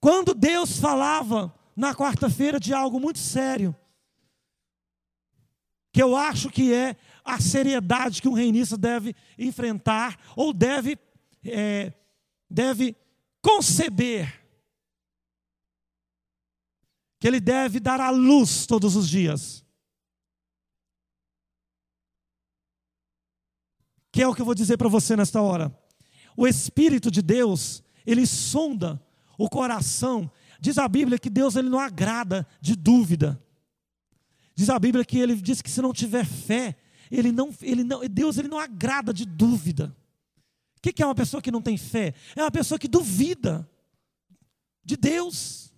Quando 0.00 0.32
Deus 0.32 0.78
falava 0.78 1.52
na 1.76 1.94
quarta-feira 1.94 2.58
de 2.60 2.72
algo 2.72 2.98
muito 2.98 3.18
sério, 3.18 3.74
que 5.92 6.02
eu 6.02 6.16
acho 6.16 6.48
que 6.48 6.72
é 6.72 6.96
a 7.24 7.40
seriedade 7.40 8.22
que 8.22 8.28
um 8.28 8.32
reinista 8.32 8.78
deve 8.78 9.14
enfrentar 9.36 10.18
ou 10.34 10.52
deve, 10.52 10.96
é, 11.44 11.92
deve 12.48 12.96
conceber, 13.42 14.41
que 17.22 17.28
ele 17.28 17.38
deve 17.38 17.78
dar 17.78 18.00
à 18.00 18.10
luz 18.10 18.66
todos 18.66 18.96
os 18.96 19.08
dias. 19.08 19.64
Que 24.10 24.22
é 24.22 24.26
o 24.26 24.34
que 24.34 24.42
eu 24.42 24.44
vou 24.44 24.56
dizer 24.56 24.76
para 24.76 24.88
você 24.88 25.14
nesta 25.14 25.40
hora. 25.40 25.72
O 26.36 26.48
Espírito 26.48 27.12
de 27.12 27.22
Deus, 27.22 27.80
ele 28.04 28.26
sonda 28.26 29.00
o 29.38 29.48
coração. 29.48 30.28
Diz 30.58 30.78
a 30.78 30.88
Bíblia 30.88 31.16
que 31.16 31.30
Deus 31.30 31.54
ele 31.54 31.68
não 31.68 31.78
agrada 31.78 32.44
de 32.60 32.74
dúvida. 32.74 33.40
Diz 34.56 34.68
a 34.68 34.76
Bíblia 34.76 35.04
que 35.04 35.20
ele 35.20 35.36
diz 35.36 35.62
que 35.62 35.70
se 35.70 35.80
não 35.80 35.92
tiver 35.92 36.26
fé, 36.26 36.76
ele 37.08 37.30
não, 37.30 37.54
ele 37.62 37.84
não, 37.84 38.00
Deus 38.08 38.36
ele 38.36 38.48
não 38.48 38.58
agrada 38.58 39.14
de 39.14 39.24
dúvida. 39.24 39.96
O 40.76 40.80
que 40.80 41.00
é 41.00 41.06
uma 41.06 41.14
pessoa 41.14 41.40
que 41.40 41.52
não 41.52 41.62
tem 41.62 41.76
fé? 41.76 42.14
É 42.34 42.42
uma 42.42 42.50
pessoa 42.50 42.80
que 42.80 42.88
duvida 42.88 43.70
de 44.84 44.96
Deus. 44.96 45.71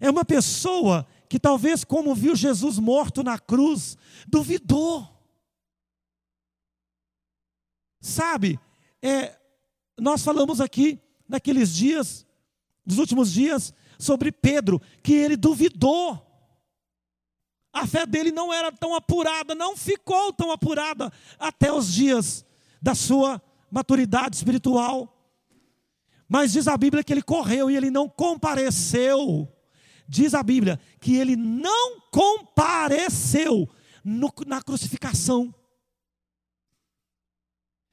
É 0.00 0.10
uma 0.10 0.24
pessoa 0.24 1.06
que 1.28 1.38
talvez, 1.38 1.84
como 1.84 2.14
viu 2.14 2.34
Jesus 2.34 2.78
morto 2.78 3.22
na 3.22 3.38
cruz, 3.38 3.96
duvidou. 4.26 5.06
Sabe, 8.00 8.58
é, 9.02 9.36
nós 9.98 10.22
falamos 10.22 10.60
aqui 10.60 11.00
naqueles 11.28 11.74
dias, 11.74 12.26
nos 12.86 12.98
últimos 12.98 13.32
dias, 13.32 13.74
sobre 13.98 14.32
Pedro, 14.32 14.80
que 15.02 15.12
ele 15.12 15.36
duvidou. 15.36 16.24
A 17.72 17.86
fé 17.86 18.06
dele 18.06 18.32
não 18.32 18.52
era 18.52 18.72
tão 18.72 18.94
apurada, 18.94 19.54
não 19.54 19.76
ficou 19.76 20.32
tão 20.32 20.50
apurada 20.50 21.12
até 21.38 21.72
os 21.72 21.92
dias 21.92 22.44
da 22.80 22.94
sua 22.94 23.42
maturidade 23.70 24.36
espiritual. 24.36 25.14
Mas 26.28 26.52
diz 26.52 26.68
a 26.68 26.76
Bíblia 26.76 27.02
que 27.02 27.12
ele 27.12 27.22
correu 27.22 27.70
e 27.70 27.76
ele 27.76 27.90
não 27.90 28.08
compareceu. 28.08 29.48
Diz 30.08 30.32
a 30.32 30.42
Bíblia 30.42 30.80
que 31.00 31.16
ele 31.16 31.36
não 31.36 32.00
compareceu 32.10 33.68
no, 34.02 34.32
na 34.46 34.62
crucificação. 34.62 35.54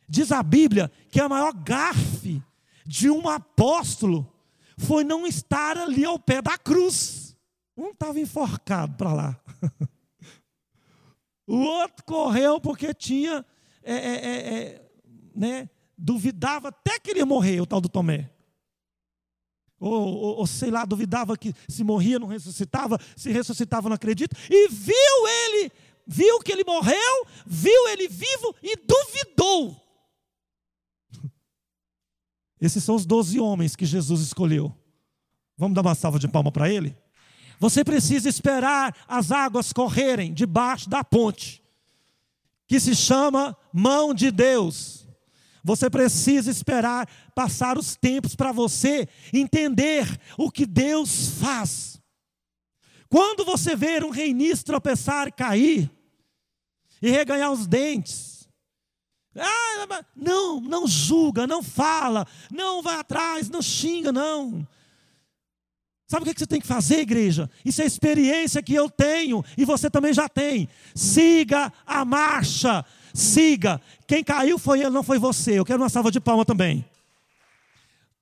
Diz 0.07 0.31
a 0.31 0.41
Bíblia 0.41 0.89
que 1.10 1.19
a 1.19 1.27
maior 1.27 1.51
gafe 1.51 2.41
de 2.86 3.10
um 3.10 3.27
apóstolo 3.27 4.31
foi 4.77 5.03
não 5.03 5.27
estar 5.27 5.77
ali 5.77 6.05
ao 6.05 6.17
pé 6.17 6.41
da 6.41 6.57
cruz. 6.57 7.36
Um 7.75 7.89
estava 7.89 8.19
enforcado 8.19 8.95
para 8.95 9.13
lá. 9.13 9.41
o 11.45 11.57
outro 11.57 12.05
correu 12.05 12.62
porque 12.62 12.93
tinha, 12.93 13.45
é, 13.84 13.93
é, 13.93 14.15
é, 14.15 14.57
é, 14.57 14.89
né, 15.36 15.69
duvidava 15.98 16.69
até 16.69 16.98
que 16.98 17.12
ele 17.12 17.19
ia 17.19 17.25
morrer, 17.25 17.60
o 17.60 17.65
tal 17.65 17.81
do 17.81 17.89
Tomé. 17.89 18.29
Ou, 19.79 19.91
ou, 19.91 20.38
ou, 20.38 20.48
sei 20.48 20.72
lá, 20.72 20.86
duvidava 20.86 21.38
que 21.38 21.53
se 21.67 21.84
morria 21.84 22.17
não 22.17 22.27
ressuscitava, 22.27 22.98
se 23.15 23.32
ressuscitava 23.32 23.89
não 23.89 23.96
acredita, 23.96 24.36
e 24.50 24.70
viu 24.70 25.27
ele 25.27 25.72
viu 26.08 26.39
que 26.39 26.51
ele 26.51 26.63
morreu, 26.63 27.27
viu 27.46 27.88
ele 27.89 28.08
vivo 28.08 28.55
e 28.62 28.75
duvidou. 28.75 29.75
Esses 32.62 32.84
são 32.84 32.96
os 32.96 33.05
doze 33.05 33.39
homens 33.39 33.75
que 33.75 33.86
Jesus 33.86 34.22
escolheu. 34.22 34.74
Vamos 35.58 35.75
dar 35.75 35.82
uma 35.82 35.96
salva 35.96 36.20
de 36.20 36.27
palma 36.27 36.51
para 36.51 36.70
ele? 36.70 36.96
Você 37.60 37.84
precisa 37.84 38.27
esperar 38.27 38.96
as 39.08 39.32
águas 39.32 39.72
correrem 39.72 40.34
debaixo 40.34 40.89
da 40.89 41.03
ponte, 41.03 41.63
que 42.67 42.79
se 42.79 42.94
chama 42.94 43.58
mão 43.72 44.13
de 44.13 44.29
Deus. 44.29 45.04
Você 45.65 45.89
precisa 45.89 46.51
esperar 46.51 47.10
passar 47.34 47.75
os 47.75 47.95
tempos 47.95 48.36
para 48.36 48.51
você 48.51 49.10
entender 49.34 50.05
o 50.38 50.51
que 50.51 50.63
Deus 50.63 51.29
faz. 51.39 52.00
Quando 53.10 53.43
você 53.43 53.75
ver 53.75 54.03
um 54.03 54.12
reinista 54.12 54.67
tropeçar 54.67 55.34
cair, 55.34 55.89
e 57.01 57.10
reganhar 57.10 57.51
os 57.51 57.65
dentes, 57.65 58.48
ah, 59.36 60.03
não, 60.15 60.62
não 60.62 60.88
julga, 60.88 61.48
não 61.48 61.63
fala, 61.63 62.27
não 62.51 62.84
vai 62.84 62.98
atrás, 62.98 63.50
não 63.50 63.62
xinga, 63.62 64.12
não. 64.12 64.67
Sabe 66.07 66.29
o 66.29 66.34
que 66.34 66.39
você 66.39 66.45
tem 66.45 66.62
que 66.62 66.67
fazer, 66.67 67.00
igreja? 67.00 67.50
Isso 67.65 67.81
é 67.81 67.86
experiência 67.86 68.62
que 68.62 68.75
eu 68.75 68.88
tenho 68.88 69.43
e 69.57 69.65
você 69.65 69.89
também 69.89 70.13
já 70.13 70.29
tem. 70.29 70.69
Siga 70.93 71.74
a 71.88 72.05
marcha, 72.05 72.86
siga. 73.15 73.81
Quem 74.05 74.24
caiu 74.24 74.60
foi 74.60 74.81
ele, 74.81 74.89
não 74.89 75.03
foi 75.03 75.17
você. 75.17 75.57
Eu 75.57 75.65
quero 75.65 75.81
uma 75.81 75.89
salva 75.89 76.12
de 76.12 76.19
palma 76.19 76.45
também. 76.45 76.86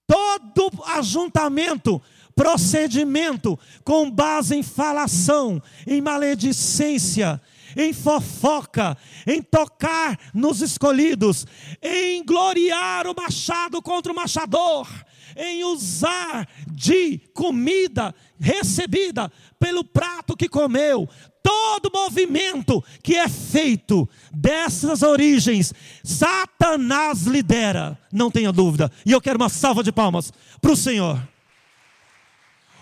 Todo 0.08 0.72
ajuntamento, 0.86 2.02
procedimento 2.36 3.60
com 3.84 4.10
base 4.10 4.56
em 4.56 4.64
falação, 4.64 5.62
em 5.88 6.02
maledicência, 6.02 7.42
em 7.76 7.92
fofoca, 7.94 8.98
em 9.26 9.42
tocar 9.42 10.20
nos 10.34 10.62
escolhidos, 10.62 11.46
em 11.82 12.24
gloriar 12.24 13.08
o 13.08 13.16
machado 13.16 13.82
contra 13.82 14.12
o 14.12 14.16
machador, 14.16 14.88
em 15.36 15.64
usar 15.64 16.48
de 16.68 17.20
comida 17.34 18.14
recebida 18.40 19.32
pelo 19.60 19.84
prato 19.84 20.36
que 20.36 20.50
comeu. 20.50 21.08
Todo 21.42 21.92
movimento 21.94 22.84
que 23.04 23.16
é 23.16 23.28
feito 23.28 24.08
dessas 24.32 25.02
origens, 25.02 25.74
Satanás 26.04 27.24
lidera, 27.24 28.00
não 28.12 28.32
tenha 28.32 28.52
dúvida. 28.52 28.90
E 29.06 29.12
eu 29.12 29.20
quero 29.20 29.38
uma 29.38 29.50
salva 29.50 29.84
de 29.84 29.92
palmas 29.92 30.32
para 30.62 30.72
o 30.72 30.78
Senhor. 30.78 31.33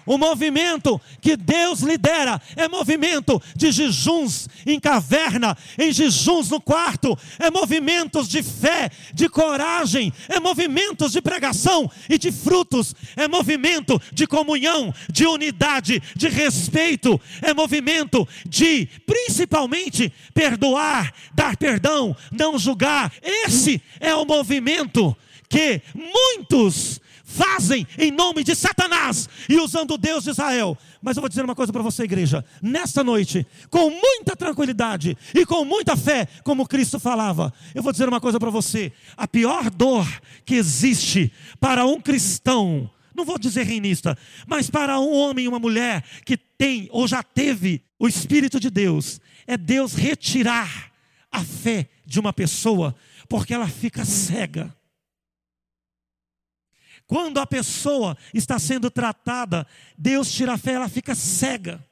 O 0.05 0.17
movimento 0.17 0.99
que 1.21 1.35
Deus 1.35 1.81
lidera 1.81 2.41
é 2.55 2.67
movimento 2.67 3.41
de 3.55 3.71
jejuns 3.71 4.49
em 4.65 4.79
caverna, 4.79 5.57
em 5.77 5.91
jejuns 5.91 6.49
no 6.49 6.59
quarto, 6.59 7.17
é 7.39 7.51
movimentos 7.51 8.27
de 8.27 8.41
fé, 8.41 8.89
de 9.13 9.29
coragem, 9.29 10.11
é 10.27 10.39
movimentos 10.39 11.11
de 11.11 11.21
pregação 11.21 11.89
e 12.09 12.17
de 12.17 12.31
frutos, 12.31 12.95
é 13.15 13.27
movimento 13.27 14.01
de 14.11 14.25
comunhão, 14.25 14.93
de 15.11 15.25
unidade, 15.25 16.01
de 16.15 16.27
respeito, 16.27 17.19
é 17.41 17.53
movimento 17.53 18.27
de, 18.47 18.87
principalmente, 19.05 20.11
perdoar, 20.33 21.13
dar 21.33 21.55
perdão, 21.57 22.15
não 22.31 22.57
julgar. 22.57 23.11
Esse 23.21 23.81
é 23.99 24.13
o 24.15 24.25
movimento 24.25 25.15
que 25.49 25.81
muitos 25.93 27.01
fazem 27.31 27.87
em 27.97 28.11
nome 28.11 28.43
de 28.43 28.53
Satanás 28.55 29.29
e 29.49 29.57
usando 29.59 29.91
o 29.91 29.97
Deus 29.97 30.23
de 30.23 30.31
Israel. 30.31 30.77
Mas 31.01 31.17
eu 31.17 31.21
vou 31.21 31.29
dizer 31.29 31.43
uma 31.43 31.55
coisa 31.55 31.71
para 31.71 31.81
você, 31.81 32.03
igreja. 32.03 32.45
Nesta 32.61 33.03
noite, 33.03 33.47
com 33.69 33.89
muita 33.89 34.35
tranquilidade 34.35 35.17
e 35.33 35.45
com 35.45 35.63
muita 35.65 35.95
fé, 35.95 36.27
como 36.43 36.67
Cristo 36.67 36.99
falava, 36.99 37.53
eu 37.73 37.81
vou 37.81 37.91
dizer 37.91 38.07
uma 38.07 38.19
coisa 38.19 38.39
para 38.39 38.49
você: 38.49 38.91
a 39.15 39.27
pior 39.27 39.69
dor 39.69 40.07
que 40.45 40.55
existe 40.55 41.31
para 41.59 41.85
um 41.85 41.99
cristão, 41.99 42.89
não 43.15 43.25
vou 43.25 43.39
dizer 43.39 43.63
reinista, 43.63 44.17
mas 44.45 44.69
para 44.69 44.99
um 44.99 45.13
homem 45.13 45.45
e 45.45 45.47
uma 45.47 45.59
mulher 45.59 46.03
que 46.25 46.37
tem 46.37 46.87
ou 46.91 47.07
já 47.07 47.23
teve 47.23 47.81
o 47.97 48.07
Espírito 48.07 48.59
de 48.59 48.69
Deus, 48.69 49.21
é 49.47 49.57
Deus 49.57 49.93
retirar 49.93 50.91
a 51.31 51.43
fé 51.43 51.87
de 52.05 52.19
uma 52.19 52.33
pessoa, 52.33 52.93
porque 53.29 53.53
ela 53.53 53.67
fica 53.67 54.03
cega 54.03 54.75
quando 57.11 57.39
a 57.41 57.45
pessoa 57.45 58.17
está 58.33 58.57
sendo 58.57 58.89
tratada, 58.89 59.67
Deus 59.97 60.31
tira 60.31 60.53
a 60.53 60.57
fé, 60.57 60.75
ela 60.75 60.87
fica 60.87 61.13
cega. 61.13 61.85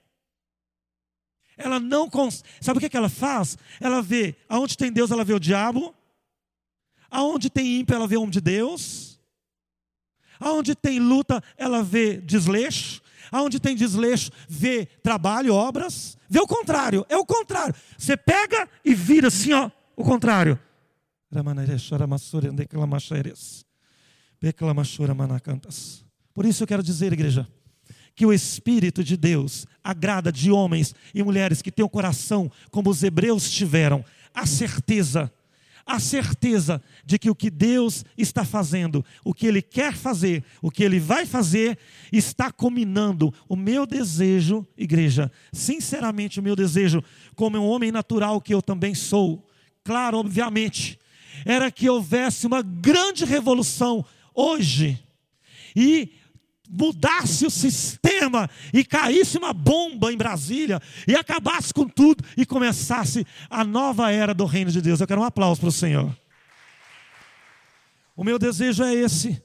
Ela 1.58 1.78
não 1.78 2.10
cons... 2.10 2.42
Sabe 2.62 2.78
o 2.78 2.80
que, 2.80 2.88
que 2.88 2.96
ela 2.96 3.10
faz? 3.10 3.58
Ela 3.82 4.02
vê, 4.02 4.34
aonde 4.48 4.78
tem 4.78 4.90
Deus, 4.90 5.12
ela 5.12 5.26
vê 5.26 5.34
o 5.34 5.40
diabo. 5.40 5.94
Aonde 7.12 7.50
tem 7.50 7.82
ímpio, 7.82 7.96
ela 7.96 8.08
vê 8.08 8.16
o 8.16 8.22
homem 8.22 8.32
de 8.32 8.40
Deus. 8.40 9.20
Aonde 10.40 10.74
tem 10.74 11.00
luta, 11.02 11.44
ela 11.58 11.84
vê 11.84 12.22
desleixo. 12.22 13.02
Aonde 13.30 13.60
tem 13.60 13.76
desleixo, 13.76 14.32
vê 14.48 14.86
trabalho, 15.04 15.54
obras. 15.54 16.18
Vê 16.30 16.40
o 16.40 16.48
contrário, 16.48 17.06
é 17.10 17.18
o 17.18 17.26
contrário. 17.26 17.76
Você 17.98 18.16
pega 18.16 18.70
e 18.86 18.96
vira 18.96 19.28
assim, 19.28 19.52
ó, 19.52 19.70
o 19.98 20.04
contrário. 20.06 20.58
Por 26.34 26.46
isso 26.46 26.64
eu 26.64 26.68
quero 26.68 26.84
dizer, 26.84 27.12
igreja, 27.12 27.48
que 28.16 28.26
o 28.26 28.34
Espírito 28.34 29.04
de 29.04 29.16
Deus 29.16 29.66
agrada 29.84 30.32
de 30.32 30.52
homens 30.52 30.94
e 31.14 31.24
mulheres 31.24 31.62
que 31.62 31.72
têm 31.72 31.86
o 31.86 31.90
coração 31.90 32.52
como 32.70 32.90
os 32.90 33.02
hebreus 33.02 33.50
tiveram, 33.50 34.04
a 34.34 34.46
certeza, 34.46 35.32
a 35.86 36.00
certeza 36.00 36.82
de 37.06 37.18
que 37.18 37.30
o 37.30 37.36
que 37.36 37.50
Deus 37.50 38.06
está 38.18 38.44
fazendo, 38.46 39.04
o 39.24 39.34
que 39.34 39.48
Ele 39.48 39.62
quer 39.62 39.94
fazer, 39.94 40.44
o 40.62 40.70
que 40.70 40.84
Ele 40.84 41.00
vai 41.00 41.26
fazer, 41.26 41.78
está 42.12 42.52
combinando 42.52 43.34
o 43.48 43.56
meu 43.56 43.86
desejo, 43.86 44.68
igreja, 44.78 45.32
sinceramente 45.52 46.40
o 46.40 46.44
meu 46.44 46.56
desejo, 46.56 47.04
como 47.36 47.58
um 47.58 47.68
homem 47.68 47.92
natural 47.92 48.40
que 48.42 48.54
eu 48.54 48.62
também 48.62 48.94
sou, 48.94 49.48
claro, 49.84 50.18
obviamente, 50.18 51.00
era 51.46 51.72
que 51.72 51.90
houvesse 51.90 52.46
uma 52.46 52.62
grande 52.62 53.24
revolução 53.24 54.06
hoje 54.40 55.04
e 55.76 56.14
mudasse 56.70 57.46
o 57.46 57.50
sistema 57.50 58.50
e 58.72 58.86
caísse 58.86 59.38
uma 59.38 59.52
bomba 59.52 60.14
em 60.14 60.18
Brasília 60.18 60.80
e 61.08 61.16
acabasse 61.16 61.74
com 61.74 61.88
tudo 61.88 62.24
e 62.38 62.46
começasse 62.46 63.26
a 63.50 63.64
nova 63.64 64.12
era 64.12 64.34
do 64.34 64.46
reino 64.46 64.72
de 64.72 64.82
Deus. 64.82 65.02
Eu 65.02 65.08
quero 65.08 65.22
um 65.22 65.26
aplauso 65.26 65.60
para 65.60 65.70
o 65.70 65.72
Senhor. 65.72 66.16
O 68.16 68.24
meu 68.24 68.38
desejo 68.38 68.84
é 68.84 68.94
esse, 68.94 69.42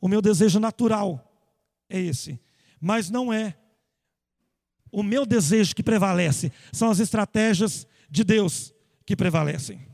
o 0.00 0.06
meu 0.06 0.22
desejo 0.22 0.60
natural 0.60 1.24
é 1.88 1.98
esse, 1.98 2.38
mas 2.80 3.10
não 3.10 3.32
é 3.32 3.56
o 4.92 5.02
meu 5.02 5.26
desejo 5.26 5.74
que 5.74 5.82
prevalece, 5.82 6.52
são 6.72 6.90
as 6.90 6.98
estratégias 6.98 7.86
de 8.10 8.24
Deus 8.24 8.72
que 9.04 9.16
prevalecem. 9.16 9.86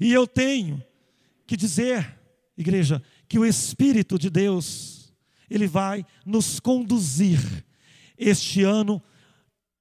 E 0.00 0.12
eu 0.12 0.26
tenho 0.26 0.82
que 1.46 1.56
dizer, 1.56 2.18
igreja, 2.56 3.02
que 3.28 3.38
o 3.38 3.44
Espírito 3.44 4.18
de 4.18 4.30
Deus, 4.30 5.12
ele 5.50 5.66
vai 5.66 6.04
nos 6.24 6.58
conduzir 6.58 7.64
este 8.16 8.64
ano, 8.64 9.02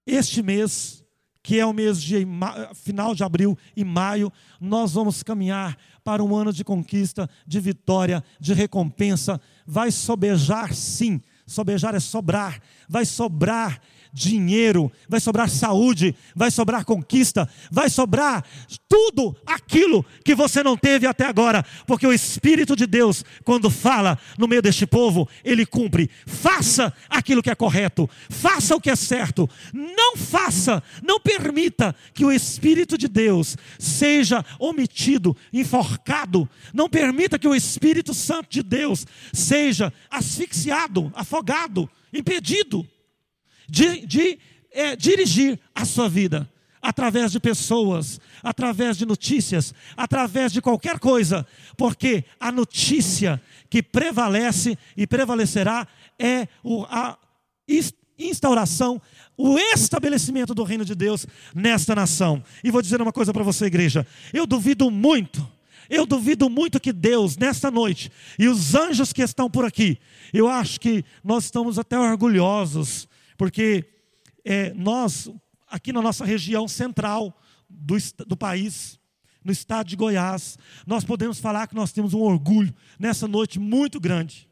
este 0.06 0.44
mês, 0.44 1.04
que 1.42 1.60
é 1.60 1.66
o 1.66 1.74
mês 1.74 2.02
de 2.02 2.28
final 2.76 3.16
de 3.16 3.24
abril 3.24 3.58
e 3.76 3.84
maio, 3.84 4.32
nós 4.60 4.94
vamos 4.94 5.24
caminhar 5.24 5.78
para 6.04 6.24
um 6.24 6.36
ano 6.36 6.52
de 6.52 6.64
conquista, 6.64 7.30
de 7.46 7.60
vitória, 7.60 8.24
de 8.40 8.54
recompensa. 8.54 9.40
Vai 9.66 9.92
sobejar, 9.92 10.74
sim. 10.74 11.22
Sobejar 11.46 11.96
é 11.96 12.00
sobrar. 12.00 12.62
Vai 12.88 13.06
sobrar 13.06 13.82
dinheiro, 14.14 14.92
vai 15.08 15.20
sobrar 15.20 15.50
saúde, 15.50 16.16
vai 16.36 16.52
sobrar 16.52 16.86
conquista, 16.86 17.50
vai 17.72 17.90
sobrar 17.90 18.44
tudo 18.88 19.36
aquilo 19.46 20.06
que 20.24 20.36
você 20.36 20.64
não 20.64 20.78
teve 20.78 21.06
até 21.06 21.26
agora, 21.26 21.66
porque 21.86 22.08
o 22.08 22.14
Espírito 22.14 22.76
de 22.76 22.86
Deus, 22.86 23.24
quando 23.44 23.70
fala 23.70 24.18
no 24.38 24.48
meio 24.48 24.62
deste 24.62 24.86
povo, 24.86 25.28
ele 25.44 25.66
cumpre. 25.66 26.10
Faça 26.26 26.94
aquilo 27.10 27.44
que 27.44 27.50
é 27.50 27.56
correto, 27.56 28.10
faça 28.30 28.76
o 28.76 28.82
que 28.82 28.90
é 28.90 28.96
certo, 28.96 29.50
não 29.74 30.16
faça, 30.18 30.82
não 31.04 31.20
permita 31.20 31.96
que 32.14 32.26
o 32.26 32.32
Espírito 32.32 32.98
de 32.98 33.08
Deus 33.08 33.58
seja 33.78 34.44
omitido, 34.60 35.36
enforcado, 35.52 36.50
não 36.74 36.90
permita 36.90 37.40
que 37.40 37.48
o 37.48 37.56
Espírito 37.56 38.14
Santo 38.14 38.48
de 38.50 38.64
Deus 38.64 39.06
seja 39.34 39.92
asfixiado, 40.10 41.12
afogado, 41.16 41.90
impedido 42.14 42.88
de, 43.68 44.06
de 44.06 44.40
é, 44.72 44.96
dirigir 44.96 45.60
a 45.74 45.86
sua 45.86 46.08
vida 46.08 46.50
através 46.82 47.32
de 47.32 47.40
pessoas, 47.40 48.20
através 48.42 48.98
de 48.98 49.06
notícias, 49.06 49.74
através 49.96 50.54
de 50.54 50.62
qualquer 50.62 51.00
coisa, 51.00 51.46
porque 51.76 52.24
a 52.40 52.52
notícia 52.52 53.42
que 53.70 53.84
prevalece 53.84 54.78
e 54.96 55.06
prevalecerá 55.06 55.88
é 56.18 56.48
a 56.90 57.18
instauração, 58.18 59.02
o 59.36 59.60
estabelecimento 59.60 60.56
do 60.56 60.64
reino 60.64 60.86
de 60.86 60.96
Deus 60.96 61.28
nesta 61.54 61.94
nação. 61.94 62.44
E 62.64 62.72
vou 62.72 62.82
dizer 62.82 63.02
uma 63.02 63.12
coisa 63.12 63.34
para 63.34 63.44
você, 63.44 63.66
igreja: 63.66 64.08
eu 64.34 64.48
duvido 64.48 64.90
muito, 64.90 65.48
eu 65.90 66.06
duvido 66.06 66.50
muito 66.50 66.80
que 66.80 66.94
Deus, 66.94 67.38
nesta 67.38 67.70
noite, 67.70 68.12
e 68.40 68.48
os 68.48 68.76
anjos 68.76 69.12
que 69.12 69.22
estão 69.22 69.50
por 69.50 69.66
aqui, 69.66 70.00
eu 70.34 70.48
acho 70.48 70.80
que 70.80 71.04
nós 71.24 71.46
estamos 71.46 71.78
até 71.78 72.00
orgulhosos, 72.00 73.08
porque 73.38 73.86
é, 74.44 74.74
nós, 74.74 75.30
aqui 75.70 75.94
na 75.94 76.02
nossa 76.02 76.26
região 76.26 76.68
central 76.68 77.40
do, 77.70 77.96
do 78.26 78.36
país, 78.36 79.00
no 79.44 79.52
estado 79.52 79.88
de 79.88 79.96
Goiás, 79.96 80.58
nós 80.86 81.04
podemos 81.04 81.40
falar 81.40 81.68
que 81.68 81.76
nós 81.76 81.92
temos 81.92 82.14
um 82.14 82.20
orgulho 82.20 82.74
nessa 83.00 83.28
noite 83.28 83.60
muito 83.60 84.00
grande, 84.00 84.50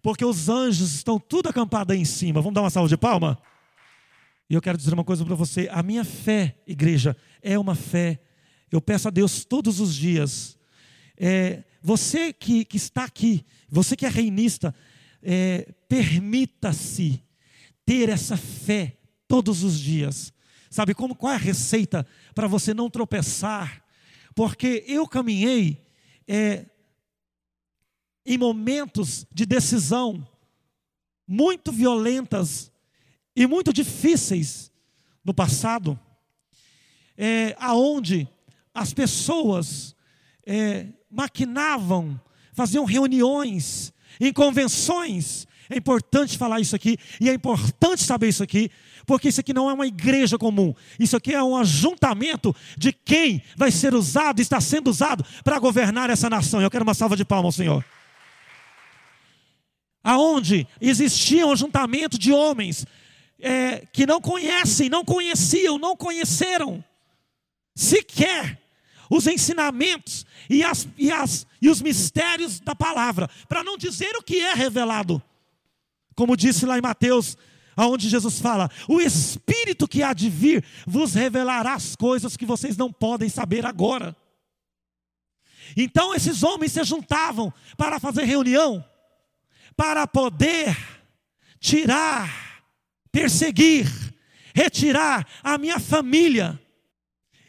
porque 0.00 0.24
os 0.24 0.48
anjos 0.48 0.94
estão 0.94 1.18
tudo 1.18 1.48
acampados 1.48 1.94
aí 1.94 2.00
em 2.00 2.04
cima. 2.04 2.40
Vamos 2.40 2.54
dar 2.54 2.62
uma 2.62 2.70
salva 2.70 2.88
de 2.88 2.96
palma? 2.96 3.38
E 4.48 4.54
eu 4.54 4.60
quero 4.60 4.76
dizer 4.78 4.92
uma 4.92 5.04
coisa 5.04 5.24
para 5.24 5.34
você: 5.34 5.68
a 5.70 5.82
minha 5.82 6.04
fé, 6.04 6.56
igreja, 6.66 7.16
é 7.42 7.58
uma 7.58 7.74
fé. 7.74 8.20
Eu 8.70 8.80
peço 8.80 9.08
a 9.08 9.10
Deus 9.10 9.44
todos 9.44 9.80
os 9.80 9.94
dias. 9.94 10.58
É, 11.16 11.62
você 11.82 12.32
que, 12.32 12.64
que 12.64 12.76
está 12.76 13.04
aqui, 13.04 13.44
você 13.68 13.96
que 13.96 14.06
é 14.06 14.08
reinista, 14.08 14.74
é, 15.22 15.72
permita-se 15.88 17.22
ter 17.84 18.08
essa 18.08 18.36
fé 18.36 18.98
todos 19.26 19.62
os 19.62 19.78
dias. 19.78 20.32
Sabe 20.70 20.94
como 20.94 21.14
qual 21.14 21.32
é 21.32 21.36
a 21.36 21.38
receita 21.38 22.06
para 22.34 22.46
você 22.46 22.72
não 22.72 22.88
tropeçar? 22.88 23.84
Porque 24.34 24.84
eu 24.86 25.06
caminhei 25.06 25.84
é, 26.26 26.66
em 28.24 28.38
momentos 28.38 29.26
de 29.32 29.44
decisão 29.44 30.26
muito 31.26 31.72
violentas 31.72 32.70
e 33.34 33.46
muito 33.46 33.72
difíceis 33.72 34.70
no 35.24 35.32
passado, 35.32 35.98
é, 37.16 37.54
aonde 37.58 38.28
as 38.74 38.92
pessoas 38.92 39.94
é, 40.46 40.88
maquinavam, 41.10 42.20
faziam 42.52 42.84
reuniões, 42.84 43.92
em 44.20 44.32
convenções. 44.32 45.46
É 45.72 45.76
importante 45.78 46.36
falar 46.36 46.60
isso 46.60 46.76
aqui 46.76 46.98
e 47.18 47.30
é 47.30 47.32
importante 47.32 48.02
saber 48.02 48.28
isso 48.28 48.42
aqui, 48.42 48.70
porque 49.06 49.28
isso 49.28 49.40
aqui 49.40 49.54
não 49.54 49.70
é 49.70 49.72
uma 49.72 49.86
igreja 49.86 50.36
comum. 50.36 50.74
Isso 51.00 51.16
aqui 51.16 51.32
é 51.32 51.42
um 51.42 51.56
ajuntamento 51.56 52.54
de 52.76 52.92
quem 52.92 53.42
vai 53.56 53.70
ser 53.70 53.94
usado, 53.94 54.42
está 54.42 54.60
sendo 54.60 54.90
usado 54.90 55.24
para 55.42 55.58
governar 55.58 56.10
essa 56.10 56.28
nação. 56.28 56.60
Eu 56.60 56.70
quero 56.70 56.84
uma 56.84 56.92
salva 56.92 57.16
de 57.16 57.24
palmas, 57.24 57.54
Senhor. 57.54 57.82
Aonde 60.04 60.66
existia 60.78 61.46
um 61.46 61.52
ajuntamento 61.52 62.18
de 62.18 62.32
homens 62.32 62.84
é, 63.40 63.86
que 63.90 64.04
não 64.04 64.20
conhecem, 64.20 64.90
não 64.90 65.02
conheciam, 65.02 65.78
não 65.78 65.96
conheceram 65.96 66.84
sequer 67.74 68.60
os 69.08 69.26
ensinamentos 69.26 70.26
e, 70.50 70.62
as, 70.62 70.86
e, 70.98 71.10
as, 71.10 71.46
e 71.62 71.70
os 71.70 71.80
mistérios 71.80 72.60
da 72.60 72.74
palavra, 72.74 73.30
para 73.48 73.64
não 73.64 73.78
dizer 73.78 74.14
o 74.16 74.22
que 74.22 74.38
é 74.38 74.52
revelado. 74.52 75.22
Como 76.14 76.36
disse 76.36 76.66
lá 76.66 76.78
em 76.78 76.82
Mateus, 76.82 77.36
aonde 77.76 78.08
Jesus 78.08 78.38
fala: 78.38 78.70
"O 78.88 79.00
espírito 79.00 79.88
que 79.88 80.02
há 80.02 80.12
de 80.12 80.28
vir 80.28 80.64
vos 80.86 81.14
revelará 81.14 81.74
as 81.74 81.96
coisas 81.96 82.36
que 82.36 82.46
vocês 82.46 82.76
não 82.76 82.92
podem 82.92 83.28
saber 83.28 83.66
agora". 83.66 84.16
Então 85.76 86.14
esses 86.14 86.42
homens 86.42 86.72
se 86.72 86.84
juntavam 86.84 87.52
para 87.76 87.98
fazer 87.98 88.24
reunião, 88.24 88.84
para 89.76 90.06
poder 90.06 90.76
tirar 91.58 92.52
perseguir, 93.12 93.86
retirar 94.54 95.28
a 95.44 95.58
minha 95.58 95.78
família. 95.78 96.58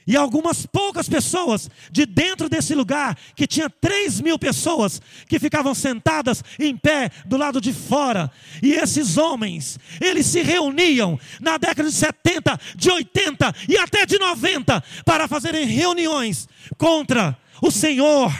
E 0.05 0.17
algumas 0.17 0.65
poucas 0.65 1.07
pessoas 1.07 1.69
de 1.91 2.05
dentro 2.05 2.49
desse 2.49 2.75
lugar, 2.75 3.17
que 3.35 3.47
tinha 3.47 3.69
3 3.69 4.21
mil 4.21 4.37
pessoas 4.37 5.01
que 5.27 5.39
ficavam 5.39 5.73
sentadas 5.73 6.43
em 6.59 6.75
pé 6.75 7.09
do 7.25 7.37
lado 7.37 7.61
de 7.61 7.71
fora. 7.71 8.31
E 8.61 8.73
esses 8.73 9.17
homens, 9.17 9.79
eles 10.01 10.25
se 10.25 10.41
reuniam 10.41 11.19
na 11.39 11.57
década 11.57 11.89
de 11.89 11.95
70, 11.95 12.59
de 12.75 12.91
80 12.91 13.53
e 13.69 13.77
até 13.77 14.05
de 14.05 14.19
90 14.19 14.83
para 15.05 15.27
fazerem 15.27 15.65
reuniões 15.65 16.47
contra 16.77 17.37
o 17.61 17.71
Senhor, 17.71 18.31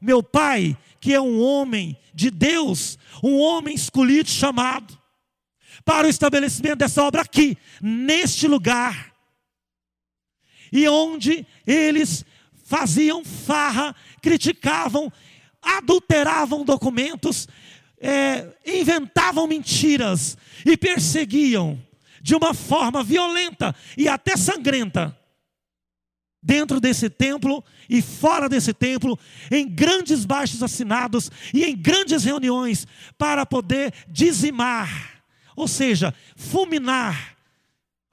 meu 0.00 0.22
pai, 0.22 0.76
que 0.98 1.12
é 1.12 1.20
um 1.20 1.40
homem 1.40 1.96
de 2.14 2.30
Deus, 2.30 2.98
um 3.22 3.38
homem 3.38 3.74
escolhido, 3.74 4.30
chamado 4.30 4.98
para 5.84 6.06
o 6.06 6.10
estabelecimento 6.10 6.76
dessa 6.76 7.02
obra 7.02 7.22
aqui, 7.22 7.56
neste 7.80 8.46
lugar. 8.46 9.11
E 10.72 10.88
onde 10.88 11.46
eles 11.66 12.24
faziam 12.64 13.24
farra, 13.24 13.94
criticavam, 14.22 15.12
adulteravam 15.60 16.64
documentos, 16.64 17.46
é, 18.00 18.48
inventavam 18.66 19.46
mentiras 19.46 20.36
e 20.64 20.76
perseguiam 20.76 21.80
de 22.20 22.34
uma 22.34 22.54
forma 22.54 23.04
violenta 23.04 23.74
e 23.96 24.08
até 24.08 24.36
sangrenta. 24.36 25.16
Dentro 26.44 26.80
desse 26.80 27.08
templo 27.08 27.62
e 27.88 28.02
fora 28.02 28.48
desse 28.48 28.72
templo, 28.72 29.16
em 29.48 29.68
grandes 29.68 30.24
baixos 30.24 30.60
assinados 30.60 31.30
e 31.54 31.64
em 31.64 31.76
grandes 31.76 32.24
reuniões, 32.24 32.84
para 33.16 33.46
poder 33.46 33.92
dizimar 34.08 35.12
ou 35.54 35.68
seja, 35.68 36.14
fulminar 36.36 37.36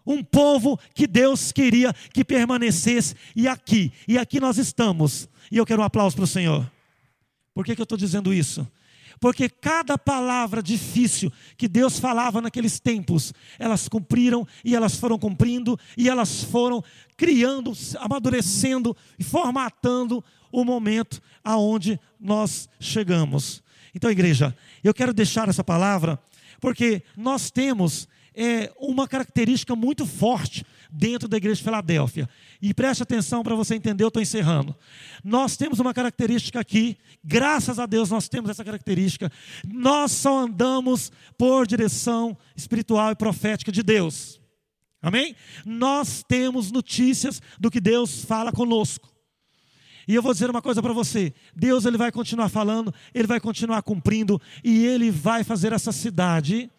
um 0.09 0.23
povo 0.23 0.79
que 0.95 1.05
Deus 1.05 1.51
queria 1.51 1.93
que 2.11 2.25
permanecesse, 2.25 3.15
e 3.35 3.47
aqui, 3.47 3.93
e 4.07 4.17
aqui 4.17 4.39
nós 4.39 4.57
estamos, 4.57 5.29
e 5.51 5.57
eu 5.57 5.65
quero 5.67 5.83
um 5.83 5.85
aplauso 5.85 6.15
para 6.15 6.23
o 6.23 6.27
Senhor. 6.27 6.69
Por 7.53 7.63
que, 7.63 7.75
que 7.75 7.81
eu 7.81 7.83
estou 7.83 7.97
dizendo 7.97 8.33
isso? 8.33 8.67
Porque 9.19 9.47
cada 9.49 9.97
palavra 9.99 10.63
difícil 10.63 11.31
que 11.55 11.67
Deus 11.67 11.99
falava 11.99 12.41
naqueles 12.41 12.79
tempos, 12.79 13.33
elas 13.59 13.87
cumpriram 13.87 14.47
e 14.65 14.75
elas 14.75 14.95
foram 14.95 15.19
cumprindo 15.19 15.77
e 15.95 16.09
elas 16.09 16.41
foram 16.43 16.83
criando, 17.15 17.73
amadurecendo 17.99 18.95
e 19.19 19.23
formatando 19.23 20.23
o 20.51 20.63
momento 20.63 21.21
aonde 21.43 21.99
nós 22.19 22.67
chegamos. 22.79 23.61
Então, 23.93 24.09
igreja, 24.09 24.55
eu 24.83 24.93
quero 24.93 25.13
deixar 25.13 25.49
essa 25.49 25.63
palavra 25.63 26.17
porque 26.59 27.03
nós 27.15 27.51
temos 27.51 28.07
é, 28.39 28.71
uma 28.79 29.05
característica 29.05 29.75
muito 29.75 30.05
forte 30.05 30.65
dentro 30.89 31.27
da 31.27 31.35
igreja 31.35 31.57
de 31.57 31.63
Filadélfia. 31.63 32.29
E 32.61 32.73
preste 32.73 33.03
atenção 33.03 33.43
para 33.43 33.53
você 33.53 33.75
entender, 33.75 34.01
eu 34.01 34.07
estou 34.07 34.21
encerrando. 34.21 34.73
Nós 35.21 35.57
temos 35.57 35.77
uma 35.79 35.93
característica 35.93 36.57
aqui, 36.57 36.97
graças 37.21 37.79
a 37.79 37.85
Deus 37.85 38.09
nós 38.09 38.29
temos 38.29 38.49
essa 38.49 38.63
característica. 38.63 39.29
Nós 39.67 40.13
só 40.13 40.39
andamos 40.39 41.11
por 41.37 41.67
direção 41.67 42.37
espiritual 42.55 43.11
e 43.11 43.15
profética 43.15 43.73
de 43.73 43.83
Deus. 43.83 44.39
Amém? 45.01 45.35
Nós 45.65 46.23
temos 46.25 46.71
notícias 46.71 47.41
do 47.59 47.69
que 47.69 47.81
Deus 47.81 48.23
fala 48.23 48.53
conosco. 48.53 49.09
E 50.07 50.15
eu 50.15 50.21
vou 50.21 50.33
dizer 50.33 50.49
uma 50.49 50.61
coisa 50.61 50.81
para 50.81 50.93
você: 50.93 51.33
Deus 51.53 51.85
ele 51.85 51.97
vai 51.97 52.11
continuar 52.11 52.47
falando, 52.47 52.93
ele 53.13 53.27
vai 53.27 53.39
continuar 53.39 53.81
cumprindo, 53.81 54.41
e 54.63 54.85
ele 54.85 55.11
vai 55.11 55.43
fazer 55.43 55.73
essa 55.73 55.91
cidade. 55.91 56.69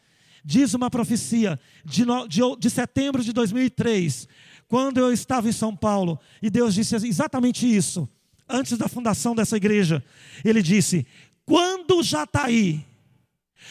Diz 0.44 0.74
uma 0.74 0.90
profecia 0.90 1.58
de, 1.84 2.04
de, 2.28 2.40
de 2.58 2.70
setembro 2.70 3.22
de 3.22 3.32
2003, 3.32 4.28
quando 4.68 4.98
eu 4.98 5.12
estava 5.12 5.48
em 5.48 5.52
São 5.52 5.74
Paulo, 5.76 6.18
e 6.40 6.48
Deus 6.48 6.74
disse 6.74 6.94
exatamente 6.94 7.66
isso, 7.66 8.08
antes 8.48 8.78
da 8.78 8.88
fundação 8.88 9.34
dessa 9.34 9.56
igreja. 9.56 10.02
Ele 10.44 10.62
disse: 10.62 11.06
Quando 11.44 12.02
Jataí 12.02 12.84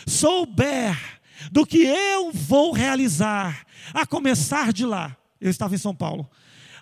souber 0.06 0.98
do 1.52 1.66
que 1.66 1.80
eu 1.80 2.32
vou 2.32 2.72
realizar, 2.72 3.66
a 3.94 4.06
começar 4.06 4.74
de 4.74 4.86
lá, 4.86 5.16
eu 5.40 5.50
estava 5.50 5.74
em 5.74 5.80
São 5.80 5.96
Paulo, 5.96 6.30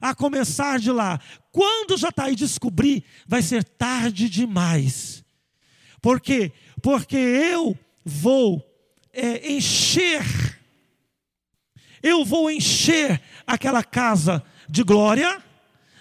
a 0.02 0.14
começar 0.14 0.80
de 0.80 0.92
lá. 0.92 1.20
Quando 1.52 1.98
Jataí 1.98 2.36
descobrir, 2.36 3.04
vai 3.28 3.42
ser 3.42 3.64
tarde 3.64 4.30
demais. 4.30 5.24
Por 6.02 6.20
quê? 6.20 6.52
Porque 6.82 7.18
eu 7.18 7.78
vou 8.04 8.67
é, 9.18 9.52
encher, 9.52 10.24
eu 12.04 12.24
vou 12.24 12.52
encher 12.52 13.20
aquela 13.48 13.84
casa 13.84 14.44
de 14.70 14.84
glória, 14.84 15.42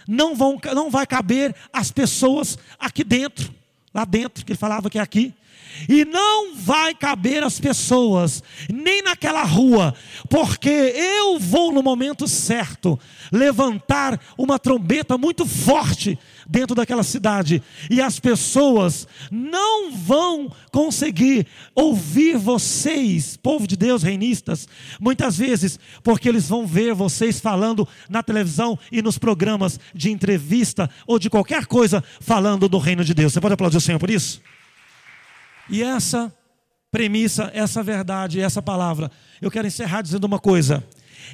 não, 0.07 0.37
vão, 0.37 0.61
não 0.74 0.90
vai 0.90 1.07
caber 1.07 1.55
as 1.72 1.90
pessoas 1.90 2.59
aqui 2.79 3.02
dentro, 3.02 3.52
lá 3.94 4.05
dentro, 4.05 4.44
que 4.44 4.52
ele 4.52 4.59
falava 4.59 4.90
que 4.90 4.98
é 4.98 5.02
aqui, 5.02 5.35
e 5.88 6.05
não 6.05 6.55
vai 6.55 6.94
caber 6.94 7.42
as 7.42 7.59
pessoas, 7.59 8.42
nem 8.68 9.02
naquela 9.02 9.42
rua, 9.44 9.94
porque 10.29 10.68
eu 10.68 11.38
vou 11.38 11.72
no 11.72 11.83
momento 11.83 12.29
certo 12.29 13.00
levantar 13.33 14.20
uma 14.37 14.59
trombeta 14.59 15.16
muito 15.16 15.46
forte 15.46 16.18
dentro 16.48 16.74
daquela 16.74 17.02
cidade 17.02 17.62
e 17.90 18.00
as 18.00 18.20
pessoas 18.20 19.06
não 19.30 19.92
vão 19.92 20.52
conseguir 20.70 21.46
ouvir 21.74 22.37
vocês, 22.37 23.37
povo 23.37 23.66
de 23.66 23.76
Deus, 23.76 24.02
reinistas, 24.02 24.68
muitas 25.00 25.37
vezes, 25.38 25.78
porque 26.02 26.28
eles 26.28 26.48
vão 26.48 26.66
ver 26.66 26.94
vocês 26.94 27.40
falando 27.40 27.87
na 28.09 28.22
televisão 28.22 28.78
e 28.90 29.02
nos 29.02 29.18
programas 29.18 29.78
de 29.94 30.11
entrevista 30.11 30.88
ou 31.06 31.18
de 31.18 31.30
qualquer 31.30 31.66
coisa 31.66 32.02
falando 32.20 32.68
do 32.68 32.78
reino 32.78 33.04
de 33.04 33.14
Deus. 33.14 33.32
Você 33.32 33.40
pode 33.40 33.54
aplaudir 33.54 33.76
o 33.76 33.80
Senhor 33.80 33.98
por 33.98 34.11
isso? 34.11 34.40
E 35.68 35.82
essa 35.82 36.32
premissa, 36.90 37.50
essa 37.52 37.82
verdade, 37.82 38.40
essa 38.40 38.62
palavra, 38.62 39.11
eu 39.40 39.50
quero 39.50 39.66
encerrar 39.66 40.02
dizendo 40.02 40.24
uma 40.24 40.38
coisa: 40.38 40.85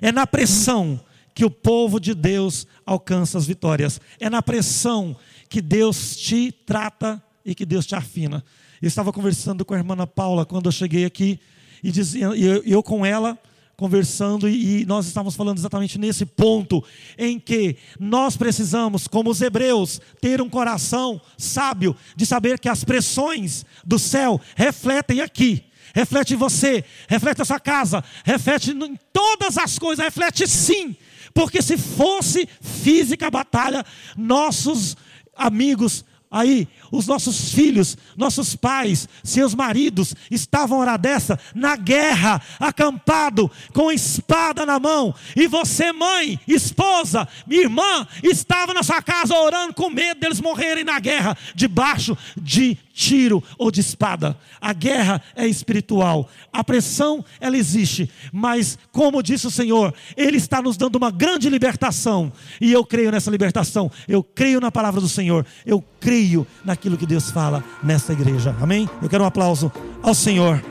é 0.00 0.10
na 0.10 0.26
pressão 0.26 1.00
que 1.34 1.44
o 1.44 1.50
povo 1.50 1.98
de 1.98 2.14
Deus 2.14 2.66
alcança 2.84 3.38
as 3.38 3.46
vitórias. 3.46 4.00
É 4.20 4.28
na 4.28 4.42
pressão 4.42 5.16
que 5.48 5.60
Deus 5.60 6.16
te 6.16 6.52
trata 6.52 7.22
e 7.44 7.54
que 7.54 7.66
Deus 7.66 7.86
te 7.86 7.94
afina. 7.94 8.44
Eu 8.80 8.88
estava 8.88 9.12
conversando 9.12 9.64
com 9.64 9.74
a 9.74 9.78
irmã 9.78 9.96
Paula 10.06 10.44
quando 10.44 10.66
eu 10.66 10.72
cheguei 10.72 11.04
aqui 11.04 11.38
e 11.82 11.90
dizia, 11.90 12.26
eu, 12.26 12.62
eu 12.64 12.82
com 12.82 13.04
ela 13.04 13.38
conversando 13.76 14.48
e, 14.48 14.82
e 14.82 14.86
nós 14.86 15.06
estávamos 15.06 15.34
falando 15.34 15.58
exatamente 15.58 15.98
nesse 15.98 16.24
ponto 16.24 16.84
em 17.18 17.38
que 17.38 17.76
nós 17.98 18.36
precisamos, 18.36 19.08
como 19.08 19.30
os 19.30 19.40
hebreus, 19.40 20.00
ter 20.20 20.40
um 20.40 20.48
coração 20.48 21.20
sábio 21.36 21.96
de 22.14 22.24
saber 22.24 22.58
que 22.58 22.68
as 22.68 22.84
pressões 22.84 23.64
do 23.84 23.98
céu 23.98 24.40
refletem 24.56 25.20
aqui 25.20 25.64
reflete 25.94 26.32
em 26.32 26.38
você, 26.38 26.82
reflete 27.06 27.42
a 27.42 27.44
sua 27.44 27.60
casa, 27.60 28.02
reflete 28.24 28.70
em 28.70 28.98
todas 29.12 29.58
as 29.58 29.78
coisas, 29.78 30.02
reflete 30.02 30.48
sim 30.48 30.96
porque 31.34 31.62
se 31.62 31.76
fosse 31.76 32.48
física 32.60 33.26
a 33.26 33.30
batalha, 33.30 33.84
nossos 34.16 34.96
amigos 35.34 36.04
aí, 36.30 36.68
os 36.92 37.06
nossos 37.06 37.52
filhos, 37.52 37.96
nossos 38.16 38.54
pais, 38.54 39.08
seus 39.24 39.54
maridos 39.54 40.14
estavam 40.30 40.78
hora 40.78 40.96
dessa 40.96 41.38
na 41.54 41.74
guerra, 41.74 42.40
acampado 42.60 43.50
com 43.72 43.90
espada 43.90 44.66
na 44.66 44.78
mão, 44.78 45.14
e 45.34 45.48
você, 45.48 45.90
mãe, 45.90 46.38
esposa, 46.46 47.26
irmã, 47.48 48.06
estava 48.22 48.74
na 48.74 48.82
sua 48.82 49.02
casa 49.02 49.34
orando 49.34 49.74
com 49.74 49.88
medo 49.88 50.20
deles 50.20 50.40
morrerem 50.40 50.84
na 50.84 51.00
guerra, 51.00 51.36
debaixo 51.54 52.16
de 52.36 52.76
tiro 52.92 53.42
ou 53.56 53.70
de 53.70 53.80
espada. 53.80 54.36
A 54.60 54.72
guerra 54.74 55.22
é 55.34 55.46
espiritual. 55.46 56.28
A 56.52 56.62
pressão 56.62 57.24
ela 57.40 57.56
existe, 57.56 58.10
mas 58.30 58.78
como 58.92 59.22
disse 59.22 59.46
o 59.46 59.50
Senhor, 59.50 59.94
ele 60.16 60.36
está 60.36 60.60
nos 60.60 60.76
dando 60.76 60.96
uma 60.96 61.10
grande 61.10 61.48
libertação, 61.48 62.30
e 62.60 62.70
eu 62.70 62.84
creio 62.84 63.10
nessa 63.10 63.30
libertação. 63.30 63.90
Eu 64.06 64.22
creio 64.22 64.60
na 64.60 64.70
palavra 64.70 65.00
do 65.00 65.08
Senhor. 65.08 65.46
Eu 65.64 65.82
creio 66.00 66.46
naquilo 66.64 66.81
que 66.90 67.06
Deus 67.06 67.30
fala 67.30 67.62
nesta 67.82 68.12
igreja. 68.12 68.54
Amém? 68.60 68.88
Eu 69.00 69.08
quero 69.08 69.24
um 69.24 69.26
aplauso 69.26 69.70
ao 70.02 70.14
Senhor. 70.14 70.62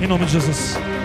Em 0.00 0.06
nome 0.06 0.24
de 0.24 0.32
Jesus. 0.32 0.95